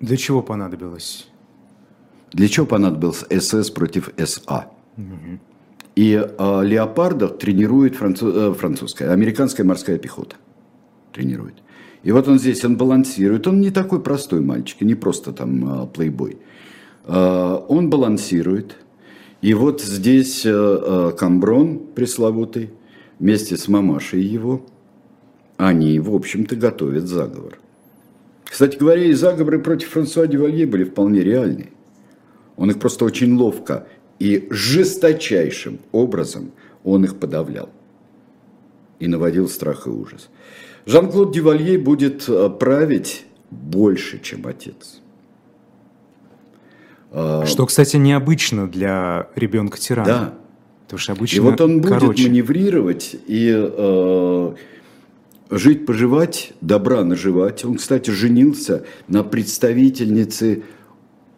[0.00, 1.28] Для чего понадобилось?
[2.32, 4.70] Для чего понадобился СС против СА?
[4.96, 5.38] Угу.
[6.00, 10.36] И э, леопардов тренирует француз, э, французская, американская морская пехота.
[11.12, 11.56] Тренирует.
[12.04, 13.46] И вот он здесь, он балансирует.
[13.46, 16.38] Он не такой простой мальчик, не просто там э, плейбой.
[17.04, 18.76] Э, он балансирует.
[19.42, 22.70] И вот здесь э, э, Камброн пресловутый,
[23.18, 24.64] вместе с мамашей его,
[25.58, 27.58] они, в общем-то, готовят заговор.
[28.46, 31.68] Кстати говоря, и заговоры против Франсуа Дювалье были вполне реальные.
[32.56, 33.86] Он их просто очень ловко
[34.20, 36.52] и жесточайшим образом
[36.84, 37.70] он их подавлял
[39.00, 40.28] и наводил страх и ужас.
[40.86, 45.00] Жан-Клод Дювалье будет э, править больше, чем отец.
[47.12, 50.06] А, что, кстати, необычно для ребенка тирана.
[50.06, 50.34] Да.
[50.84, 52.28] Потому что обычно И вот он будет короче.
[52.28, 54.54] маневрировать и э,
[55.50, 57.64] жить, поживать, добра наживать.
[57.64, 60.62] Он, кстати, женился на представительнице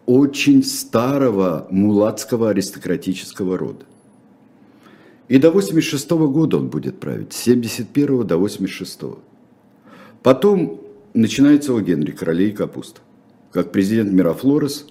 [0.05, 3.85] очень старого мулацкого аристократического рода.
[5.29, 9.17] И до 86 -го года он будет править, с 71 до 86 -го.
[10.21, 10.81] Потом
[11.13, 13.01] начинается у Генри королей капуста.
[13.51, 14.87] Как президент Мирафлорес,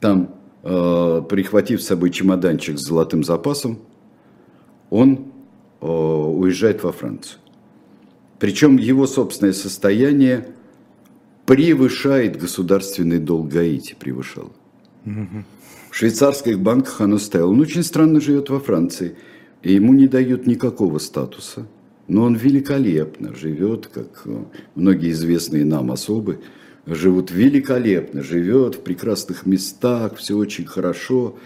[0.00, 3.78] там, э, прихватив с собой чемоданчик с золотым запасом,
[4.90, 5.26] он
[5.80, 7.38] э, уезжает во Францию.
[8.38, 10.53] Причем его собственное состояние
[11.46, 14.52] превышает государственный долг Гаити, превышал.
[15.04, 17.50] В швейцарских банках оно стояло.
[17.50, 19.16] Он очень странно живет во Франции,
[19.62, 21.66] и ему не дают никакого статуса.
[22.08, 26.40] Но он великолепно живет, как э, многие известные нам особы,
[26.86, 31.36] живут великолепно, живет в прекрасных местах, все очень хорошо.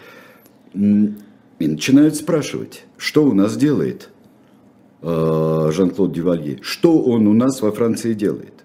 [0.75, 1.15] И
[1.59, 4.11] начинают спрашивать, что у нас делает
[5.03, 8.65] э, Жан-Клод Дювалье, что он у нас во Франции делает.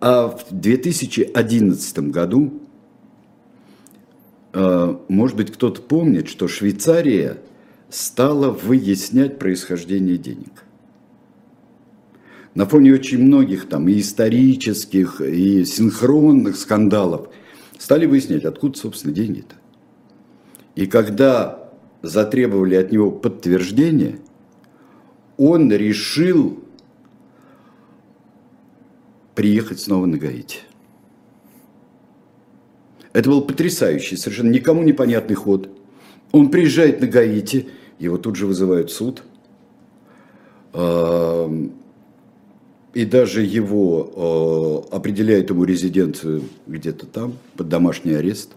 [0.00, 2.60] А в 2011 году,
[4.52, 7.38] э, может быть, кто-то помнит, что Швейцария
[7.90, 10.64] стала выяснять происхождение денег.
[12.54, 17.28] На фоне очень многих там и исторических, и синхронных скандалов
[17.78, 19.56] стали выяснять, откуда, собственно, деньги-то.
[20.74, 21.70] И когда
[22.02, 24.20] затребовали от него подтверждение,
[25.36, 26.62] он решил
[29.38, 30.58] приехать снова на Гаити.
[33.12, 35.70] Это был потрясающий, совершенно никому непонятный ход.
[36.32, 37.68] Он приезжает на Гаити,
[38.00, 39.22] его тут же вызывают в суд.
[42.94, 48.50] И даже его определяют ему резиденцию где-то там, под домашний арест.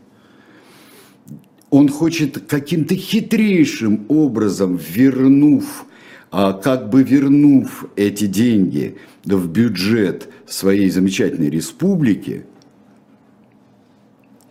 [1.70, 5.91] Он хочет каким-то хитрейшим образом, вернув а
[6.32, 12.46] как бы вернув эти деньги в бюджет своей замечательной республики,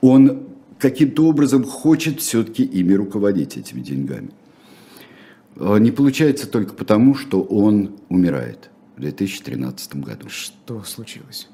[0.03, 0.45] он
[0.78, 4.31] каким-то образом хочет все-таки ими руководить этими деньгами.
[5.57, 10.28] А не получается только потому, что он умирает в 2013 году.
[10.28, 11.49] Что случилось?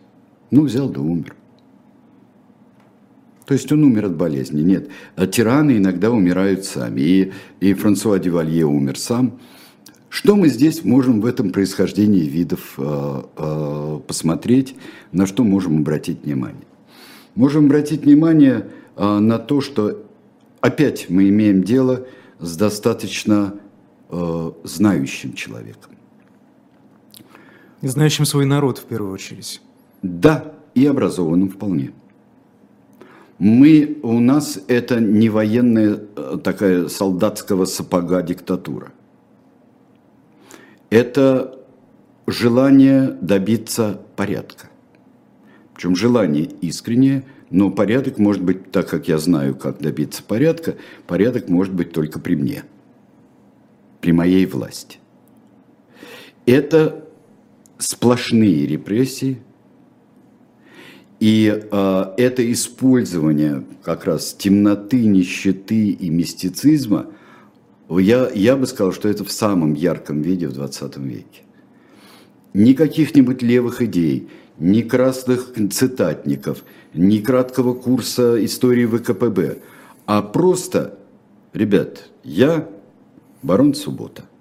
[0.50, 1.34] Ну, взял да умер.
[3.46, 4.62] То есть он умер от болезни.
[4.62, 7.00] Нет, а тираны иногда умирают сами.
[7.00, 9.38] И, и Франсуа Дювалье умер сам.
[10.08, 14.76] Что мы здесь можем в этом происхождении видов э, э, посмотреть,
[15.12, 16.66] на что можем обратить внимание?
[17.34, 20.04] Можем обратить внимание э, на то, что
[20.60, 22.06] опять мы имеем дело
[22.38, 23.54] с достаточно
[24.62, 25.90] знающим человеком.
[27.82, 29.60] Знающим свой народ в первую очередь.
[30.00, 31.90] Да, и образованным вполне.
[33.40, 35.96] Мы, у нас это не военная
[36.44, 38.92] такая солдатского сапога диктатура.
[40.90, 41.58] Это
[42.26, 44.68] желание добиться порядка.
[45.74, 50.76] Причем желание искреннее, но порядок может быть, так как я знаю, как добиться порядка,
[51.06, 52.64] порядок может быть только при мне,
[54.00, 54.98] при моей власти.
[56.46, 57.04] Это
[57.78, 59.38] сплошные репрессии,
[61.18, 67.06] и э, это использование как раз темноты, нищеты и мистицизма,
[67.88, 71.42] я, я бы сказал, что это в самом ярком виде в 20 веке.
[72.52, 74.28] Ни каких-нибудь левых идей,
[74.58, 76.64] ни красных цитатников,
[76.94, 79.58] ни краткого курса истории ВКПБ,
[80.06, 80.98] а просто,
[81.52, 82.68] ребят, я
[83.42, 84.24] барон Суббота–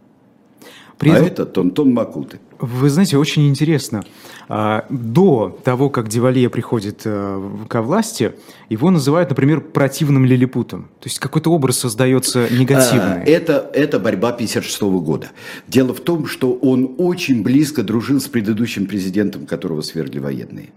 [0.98, 2.40] при а это Тонтон Макуты.
[2.60, 4.04] Вы знаете, очень интересно.
[4.48, 8.34] А, до того, как Девалье приходит э, ко власти,
[8.70, 10.84] его называют, например, противным лилипутом.
[11.00, 13.22] То есть какой-то образ создается негативный.
[13.22, 15.32] А, это, это борьба 56 года.
[15.68, 20.70] Дело в том, что он очень близко дружил с предыдущим президентом, которого свергли военные.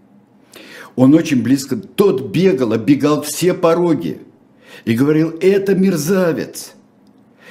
[0.96, 1.76] Он очень близко...
[1.76, 4.18] Тот бегал, оббегал все пороги
[4.84, 6.72] и говорил, это мерзавец.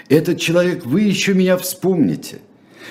[0.09, 2.39] Этот человек, вы еще меня вспомните.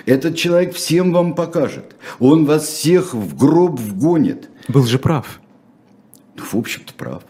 [0.05, 1.97] Этот человек всем вам покажет.
[2.19, 4.51] Он вас всех в гроб вгонит.
[4.69, 5.41] Был же прав.
[6.37, 7.23] Ну, в общем-то, прав.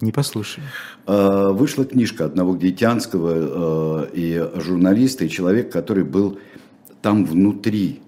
[0.00, 0.62] Не послушай.
[1.06, 6.38] А, вышла книжка одного гаитянского а, и журналиста, и человека, который был
[7.02, 8.00] там внутри.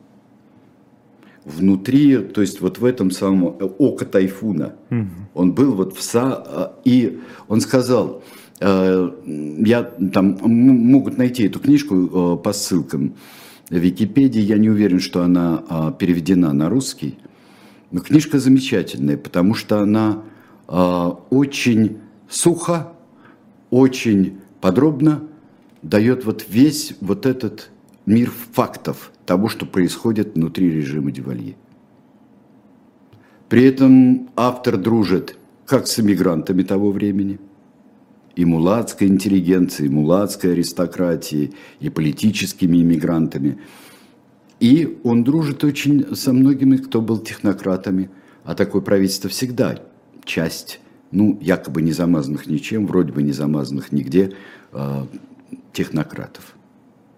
[1.44, 4.74] Внутри, то есть вот в этом самом э, око тайфуна.
[4.90, 5.06] Угу.
[5.34, 8.22] Он был вот в СА, а, и он сказал,
[8.58, 9.82] я
[10.14, 13.14] там могут найти эту книжку по ссылкам,
[13.70, 14.40] Википедии.
[14.40, 17.18] Я не уверен, что она а, переведена на русский.
[17.90, 20.22] Но книжка замечательная, потому что она
[20.66, 21.98] а, очень
[22.28, 22.92] сухо,
[23.70, 25.22] очень подробно
[25.82, 27.70] дает вот весь вот этот
[28.06, 31.56] мир фактов того, что происходит внутри режима Девалье.
[33.48, 35.36] При этом автор дружит
[35.66, 37.40] как с эмигрантами того времени–
[38.36, 43.58] и мулацкой интеллигенцией, и мулацкой аристократией, и политическими иммигрантами.
[44.60, 48.10] И он дружит очень со многими, кто был технократами,
[48.44, 49.80] а такое правительство всегда
[50.24, 50.80] часть,
[51.10, 54.34] ну, якобы не замазанных ничем, вроде бы не замазанных нигде,
[54.72, 55.06] э,
[55.72, 56.55] технократов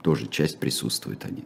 [0.08, 1.44] тоже часть присутствует они.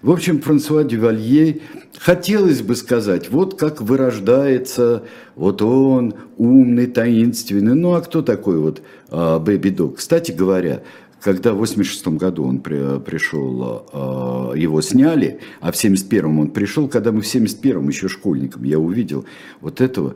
[0.00, 1.58] В общем, Франсуа Дювалье,
[1.98, 5.02] хотелось бы сказать, вот как вырождается,
[5.34, 9.96] вот он умный, таинственный, ну а кто такой вот а, Бэби Дог?
[9.96, 10.84] Кстати говоря,
[11.20, 16.86] когда в 86 году он при, пришел, а, его сняли, а в 71 он пришел,
[16.86, 19.24] когда мы в 71 еще школьником, я увидел
[19.60, 20.14] вот этого,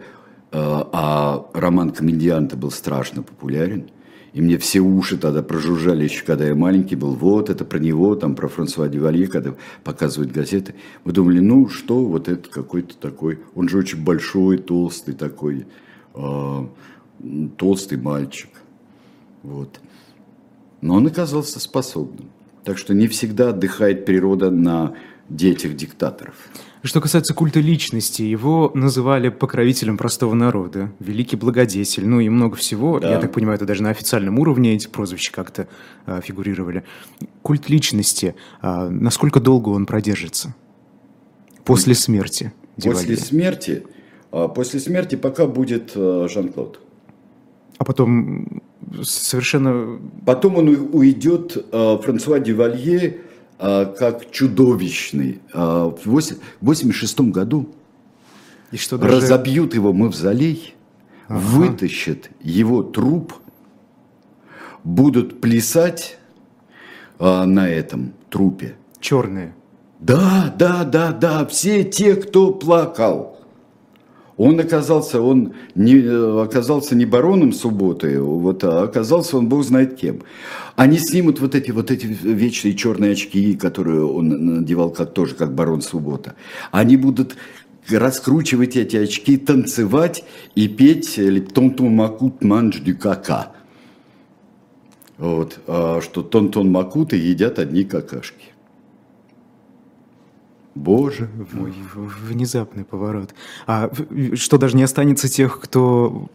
[0.53, 3.91] а, а роман «Комедианта» был страшно популярен–
[4.33, 7.15] и мне все уши тогда прожужжали еще, когда я маленький был.
[7.15, 10.75] Вот это про него, там про Франсуа Дювалье, когда показывают газеты.
[11.05, 15.67] Мы думали, ну что, вот это какой-то такой, он же очень большой, толстый такой,
[16.15, 16.67] э,
[17.57, 18.51] толстый мальчик.
[19.43, 19.81] Вот.
[20.81, 22.31] Но он оказался способным.
[22.65, 24.95] Так что не всегда отдыхает природа на
[25.29, 26.37] детях диктаторов.
[26.83, 32.99] Что касается культа личности, его называли покровителем простого народа, великий благодетель, ну и много всего.
[32.99, 33.11] Да.
[33.11, 35.69] Я так понимаю, это даже на официальном уровне эти прозвища как-то
[36.07, 36.85] а, фигурировали.
[37.43, 40.55] Культ личности, а, насколько долго он продержится
[41.65, 42.53] после смерти?
[42.79, 43.01] Дивалье?
[43.01, 43.83] После смерти,
[44.33, 46.81] а, после смерти пока будет а, Жан-Клод.
[47.77, 48.63] А потом
[49.03, 50.01] совершенно...
[50.25, 53.21] Потом он уйдет, а, Франсуа Дювалье
[53.61, 55.41] как чудовищный.
[55.53, 57.69] А, в 1986 году
[58.73, 59.17] и что даже...
[59.17, 60.75] разобьют его мавзолей,
[61.29, 61.39] ага.
[61.39, 63.35] вытащат его труп,
[64.85, 66.19] будут плясать
[67.19, 68.77] а, на этом трупе.
[69.01, 69.55] Черные.
[69.99, 73.30] Да, да, да, да, все те, кто плакал.
[74.43, 75.99] Он оказался, он не,
[76.43, 80.23] оказался не бароном субботы, вот, а оказался он бог знает кем.
[80.77, 84.29] Они снимут вот эти, вот эти вечные черные очки, которые он
[84.61, 86.37] надевал как, тоже как барон суббота.
[86.71, 87.37] Они будут
[87.91, 90.25] раскручивать эти очки, танцевать
[90.55, 91.21] и петь
[91.53, 93.53] «Тонтон макут манж дю кака».
[95.19, 98.50] Вот, а что тонтон макуты едят одни какашки.
[100.75, 101.73] Боже мой.
[102.29, 103.35] Внезапный поворот.
[103.67, 103.91] А
[104.35, 106.29] что даже не останется тех, кто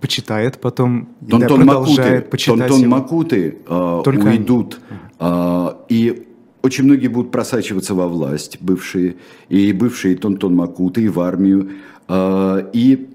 [0.00, 2.90] почитает потом Тон да, продолжает Макуты, почитать Тонтон его.
[2.90, 4.80] Макуты э, Только уйдут.
[4.90, 4.98] Они.
[5.20, 6.26] Э, и
[6.62, 9.16] очень многие будут просачиваться во власть, бывшие,
[9.48, 11.70] и бывшие Тонтон Макуты, и в армию,
[12.08, 13.10] э, и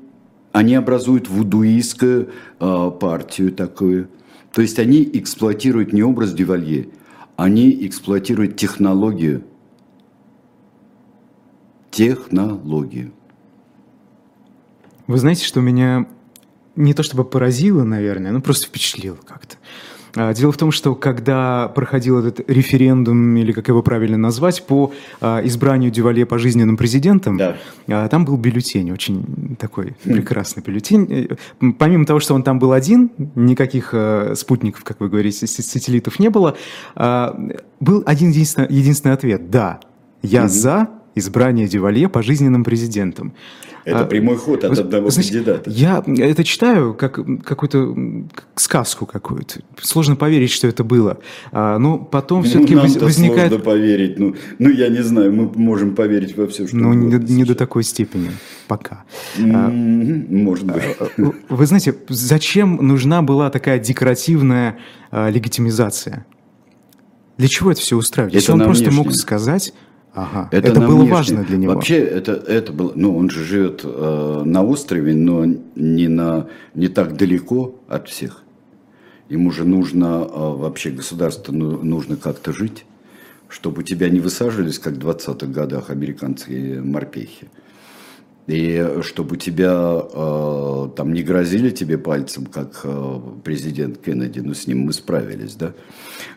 [0.52, 2.30] они образуют вудуистскую
[2.60, 4.08] э, партию такую.
[4.54, 6.90] То есть они эксплуатируют не образ Дювалье,
[7.36, 9.44] они эксплуатируют технологию.
[11.98, 13.12] Технологию.
[15.08, 16.06] Вы знаете, что меня
[16.76, 19.56] не то чтобы поразило, наверное, но просто впечатлило как-то.
[20.16, 24.94] А, дело в том, что когда проходил этот референдум, или как его правильно назвать, по
[25.22, 27.58] а, избранию Дювале пожизненным президентом, да.
[27.88, 30.14] А, там был бюллетень, очень такой хм.
[30.14, 31.30] прекрасный бюллетень.
[31.80, 33.94] Помимо того, что он там был один, никаких
[34.36, 36.56] спутников, как вы говорите, сателлитов не было,
[37.80, 39.80] был один единственный, единственный ответ– да,
[40.22, 40.50] я угу.
[40.50, 43.34] за избрание Дювале пожизненным президентом.
[43.88, 45.70] Это а, прямой ход от одного знаете, кандидата.
[45.70, 47.96] Я это читаю как какую-то
[48.56, 49.62] сказку какую-то.
[49.82, 51.20] Сложно поверить, что это было.
[51.54, 53.48] А, но потом ну, все-таки возникает...
[53.48, 54.20] сложно поверить.
[54.20, 57.56] Ну, ну, я не знаю, мы можем поверить во все, что Ну, не, не до
[57.56, 58.32] такой степени.
[58.68, 59.06] Пока.
[59.38, 60.84] Mm-hmm, может быть.
[61.00, 64.80] А, вы знаете, зачем нужна была такая декоративная
[65.12, 66.26] а, легитимизация?
[67.38, 68.34] Для чего это все устраивать?
[68.34, 69.04] Это Если он просто внешне.
[69.04, 69.74] мог сказать
[70.18, 70.50] Ага.
[70.52, 71.12] Это, это было внешне.
[71.12, 71.74] важно для него.
[71.76, 75.46] Вообще это это было, ну он же живет э, на острове, но
[75.76, 78.42] не на не так далеко от всех.
[79.30, 82.86] Ему же нужно э, вообще государство ну, нужно как-то жить,
[83.48, 87.50] чтобы тебя не высаживались как в 20-х годах американские морпехи.
[88.48, 94.66] И чтобы тебя э, там не грозили тебе пальцем, как э, президент Кеннеди, ну с
[94.66, 95.74] ним мы справились, да.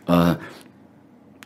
[0.07, 0.39] А,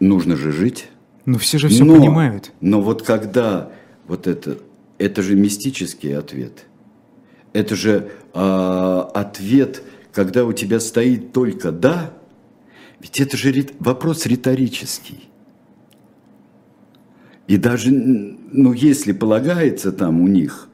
[0.01, 0.89] нужно же жить
[1.27, 2.53] ну все же все но, понимают.
[2.61, 3.71] Но вот когда
[4.07, 4.59] вот это,
[4.99, 6.67] это же мистический ответ.
[7.53, 12.13] Это же э, ответ, когда у тебя стоит только да,
[13.01, 15.29] ведь это же рит, вопрос риторический.
[17.47, 20.69] И даже, ну, если полагается там у них,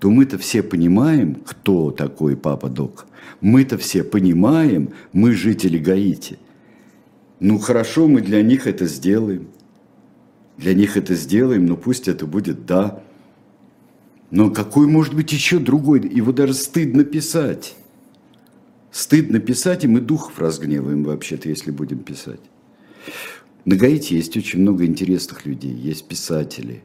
[0.00, 3.06] то мы-то все понимаем, кто такой Папа Док.
[3.40, 6.38] Мы-то все понимаем, мы жители Гаити.
[7.38, 9.48] Ну, хорошо, мы для них это сделаем
[10.58, 13.02] для них это сделаем, но пусть это будет «да».
[14.30, 16.00] Но какой может быть еще другой?
[16.00, 17.76] Его даже стыдно писать.
[18.90, 22.40] Стыдно писать, и мы духов разгневаем вообще-то, если будем писать.
[23.64, 25.72] На Гаити есть очень много интересных людей.
[25.72, 26.82] Есть писатели,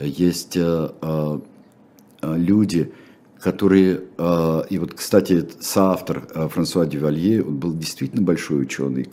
[0.00, 2.92] есть а, а, люди,
[3.40, 4.02] которые...
[4.18, 9.08] А, и вот, кстати, соавтор Франсуа Дювалье, он был действительно большой ученый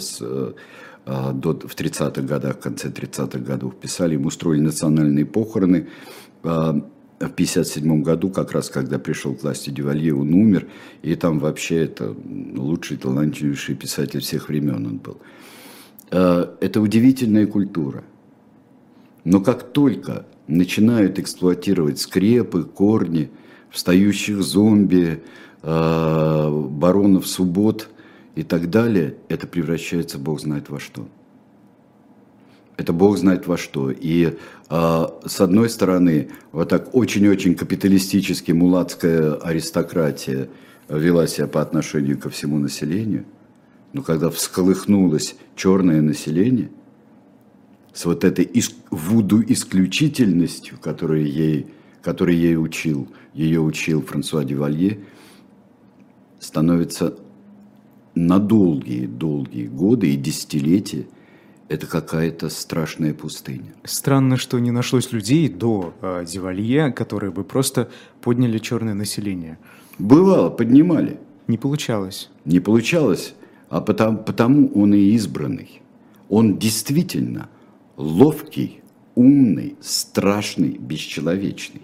[0.00, 0.20] с
[1.04, 5.88] до, в 30-х годах, в конце 30-х годов писали, им устроили национальные похороны.
[6.44, 10.66] А, в 1957 году, как раз когда пришел к власти Дювалье, он умер,
[11.02, 12.14] и там вообще это
[12.56, 15.18] лучший, талантливейший писатель всех времен он был.
[16.10, 18.04] А, это удивительная культура.
[19.24, 23.30] Но как только начинают эксплуатировать скрепы, корни,
[23.70, 25.22] встающих зомби,
[25.62, 27.88] баронов суббот–
[28.34, 31.06] и так далее, это превращается Бог знает во что.
[32.76, 33.90] Это Бог знает во что.
[33.90, 34.34] И
[34.70, 40.48] э, с одной стороны, вот так очень-очень капиталистически мулацкая аристократия
[40.88, 43.24] вела себя по отношению ко всему населению,
[43.92, 46.70] но когда всколыхнулось черное население,
[47.92, 48.50] с вот этой
[48.90, 51.66] вуду исключительностью, которую ей,
[52.00, 55.00] которой ей учил, ее учил Франсуа Дювалье,
[56.40, 57.14] становится
[58.14, 61.06] на долгие-долгие годы и десятилетия
[61.68, 63.72] это какая-то страшная пустыня.
[63.84, 67.88] Странно, что не нашлось людей до э, Дивалье, которые бы просто
[68.20, 69.58] подняли черное население.
[69.98, 71.18] Бывало, поднимали.
[71.46, 72.30] Не получалось.
[72.44, 73.34] Не получалось,
[73.70, 75.80] а потому, потому он и избранный.
[76.28, 77.48] Он действительно
[77.96, 78.82] ловкий,
[79.14, 81.82] умный, страшный, бесчеловечный.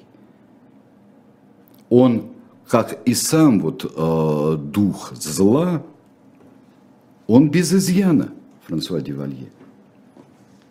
[1.88, 2.26] Он,
[2.68, 5.82] как и сам вот э, дух зла,
[7.28, 8.32] он без изъяна,
[8.66, 9.48] Франсуа Дювалье.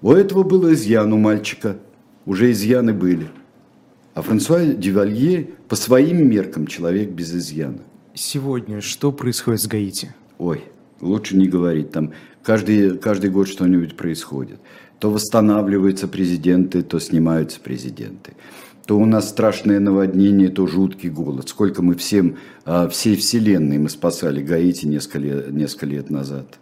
[0.02, 1.78] У этого был изъян у мальчика,
[2.26, 3.30] уже изъяны были.
[4.16, 7.84] А Франсуа Дювалье по своим меркам человек без изъяна.
[8.16, 10.16] Сегодня что происходит с Гаити?
[10.40, 10.64] Ой,
[11.00, 11.92] лучше не говорить.
[11.92, 14.60] Там каждый, каждый год что-нибудь происходит.
[15.00, 18.34] То восстанавливаются президенты, то снимаются президенты
[18.88, 21.50] то у нас страшное наводнение, то жуткий голод.
[21.50, 26.58] Сколько мы всем, а, всей вселенной мы спасали Гаити несколько несколько лет назад.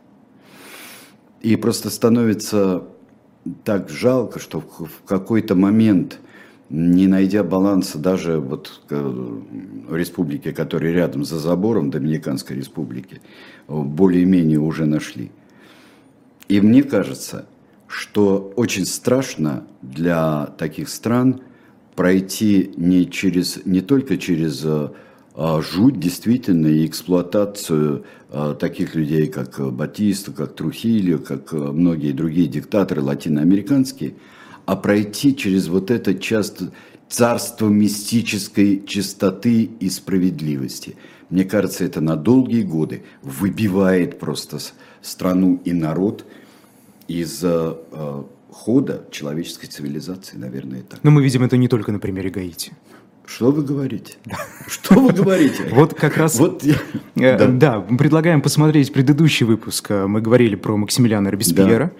[1.41, 2.83] И просто становится
[3.63, 6.17] так жалко, что в какой-то момент,
[6.71, 13.21] не найдя баланса даже вот в республике, которая рядом за забором, Доминиканской республики,
[13.67, 15.31] более-менее уже нашли.
[16.47, 17.45] И мне кажется,
[17.85, 21.41] что очень страшно для таких стран
[21.95, 24.89] пройти не, через, не только через э,
[25.33, 32.11] а, жуть действительно и эксплуатацию а, таких людей, как Батиста, как Трухильо, как э, многие
[32.11, 34.15] другие диктаторы латиноамериканские,
[34.65, 36.71] а пройти через вот это часто
[37.09, 40.95] царство мистической чистоты и справедливости.
[41.29, 44.59] Мне кажется, это на долгие годы выбивает просто
[45.01, 46.25] страну и народ
[47.07, 48.23] из э, э,
[48.55, 51.03] хода человеческой цивилизации, наверное, так.
[51.03, 52.71] Но мы видим это не только на примере Гаити.
[53.27, 54.13] Что вы говорите?
[54.67, 55.63] Что вы говорите?
[55.71, 56.39] Вот как раз...
[56.39, 56.63] Вот,
[57.15, 57.81] э, да.
[57.81, 59.89] предлагаем посмотреть предыдущий выпуск.
[59.89, 61.91] Мы говорили про Максимилиана Робеспьера.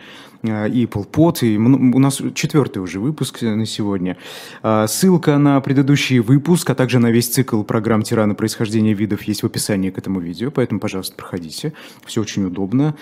[0.43, 4.17] Э, и Полпот, и у нас четвертый уже выпуск на сегодня.
[4.63, 8.35] Э, ссылка на предыдущий выпуск, а также на весь цикл программ «Тираны.
[8.35, 11.73] Происхождение видов» есть в описании к этому видео, поэтому, пожалуйста, проходите.
[12.05, 12.95] Все очень удобно.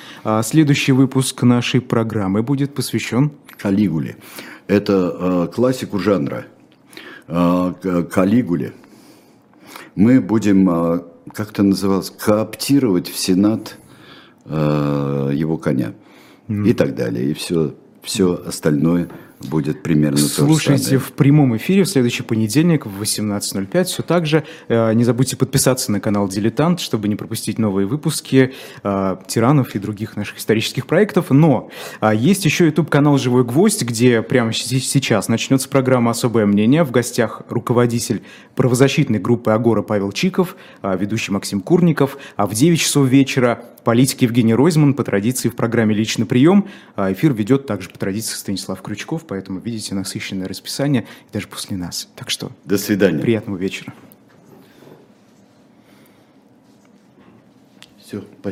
[0.44, 3.32] Следующий выпуск нашей программы будет посвящен...
[3.58, 4.18] Калигуле.
[4.68, 6.53] Это классику жанра– Э,
[7.28, 8.74] Калигуле,
[9.96, 11.00] мы будем, э,
[11.34, 13.78] как это называлось, кооптировать в Сенат
[14.46, 15.94] э, его коня
[16.48, 16.68] mm.
[16.68, 17.32] и так далее.
[17.32, 19.10] И все, все остальное
[19.46, 23.84] будет примерно Слушайте то же в прямом эфире в следующий понедельник в 18.05.
[23.86, 24.44] Все так же.
[24.68, 29.80] Э, не забудьте подписаться на канал «Дилетант», чтобы не пропустить новые выпуски э, «Тиранов» и
[29.80, 31.30] других наших исторических проектов.
[31.30, 31.70] Но
[32.02, 36.84] э, есть еще YouTube-канал «Живой гвоздь», где прямо сейчас начнется программа «Особое мнение».
[36.84, 38.24] В гостях руководитель
[38.56, 42.18] правозащитной группы «Агора» Павел Чиков, ведущий Максим Курников.
[42.36, 46.68] А в 9 часов вечера политик Евгений Ройзман по традиции в программе «Личный прием».
[46.96, 52.10] Эфир ведет также по традиции Станислав Крючков поэтому видите насыщенное расписание даже после нас.
[52.16, 53.20] Так что до свидания.
[53.20, 53.94] Приятного вечера.
[58.00, 58.44] Все, спасибо.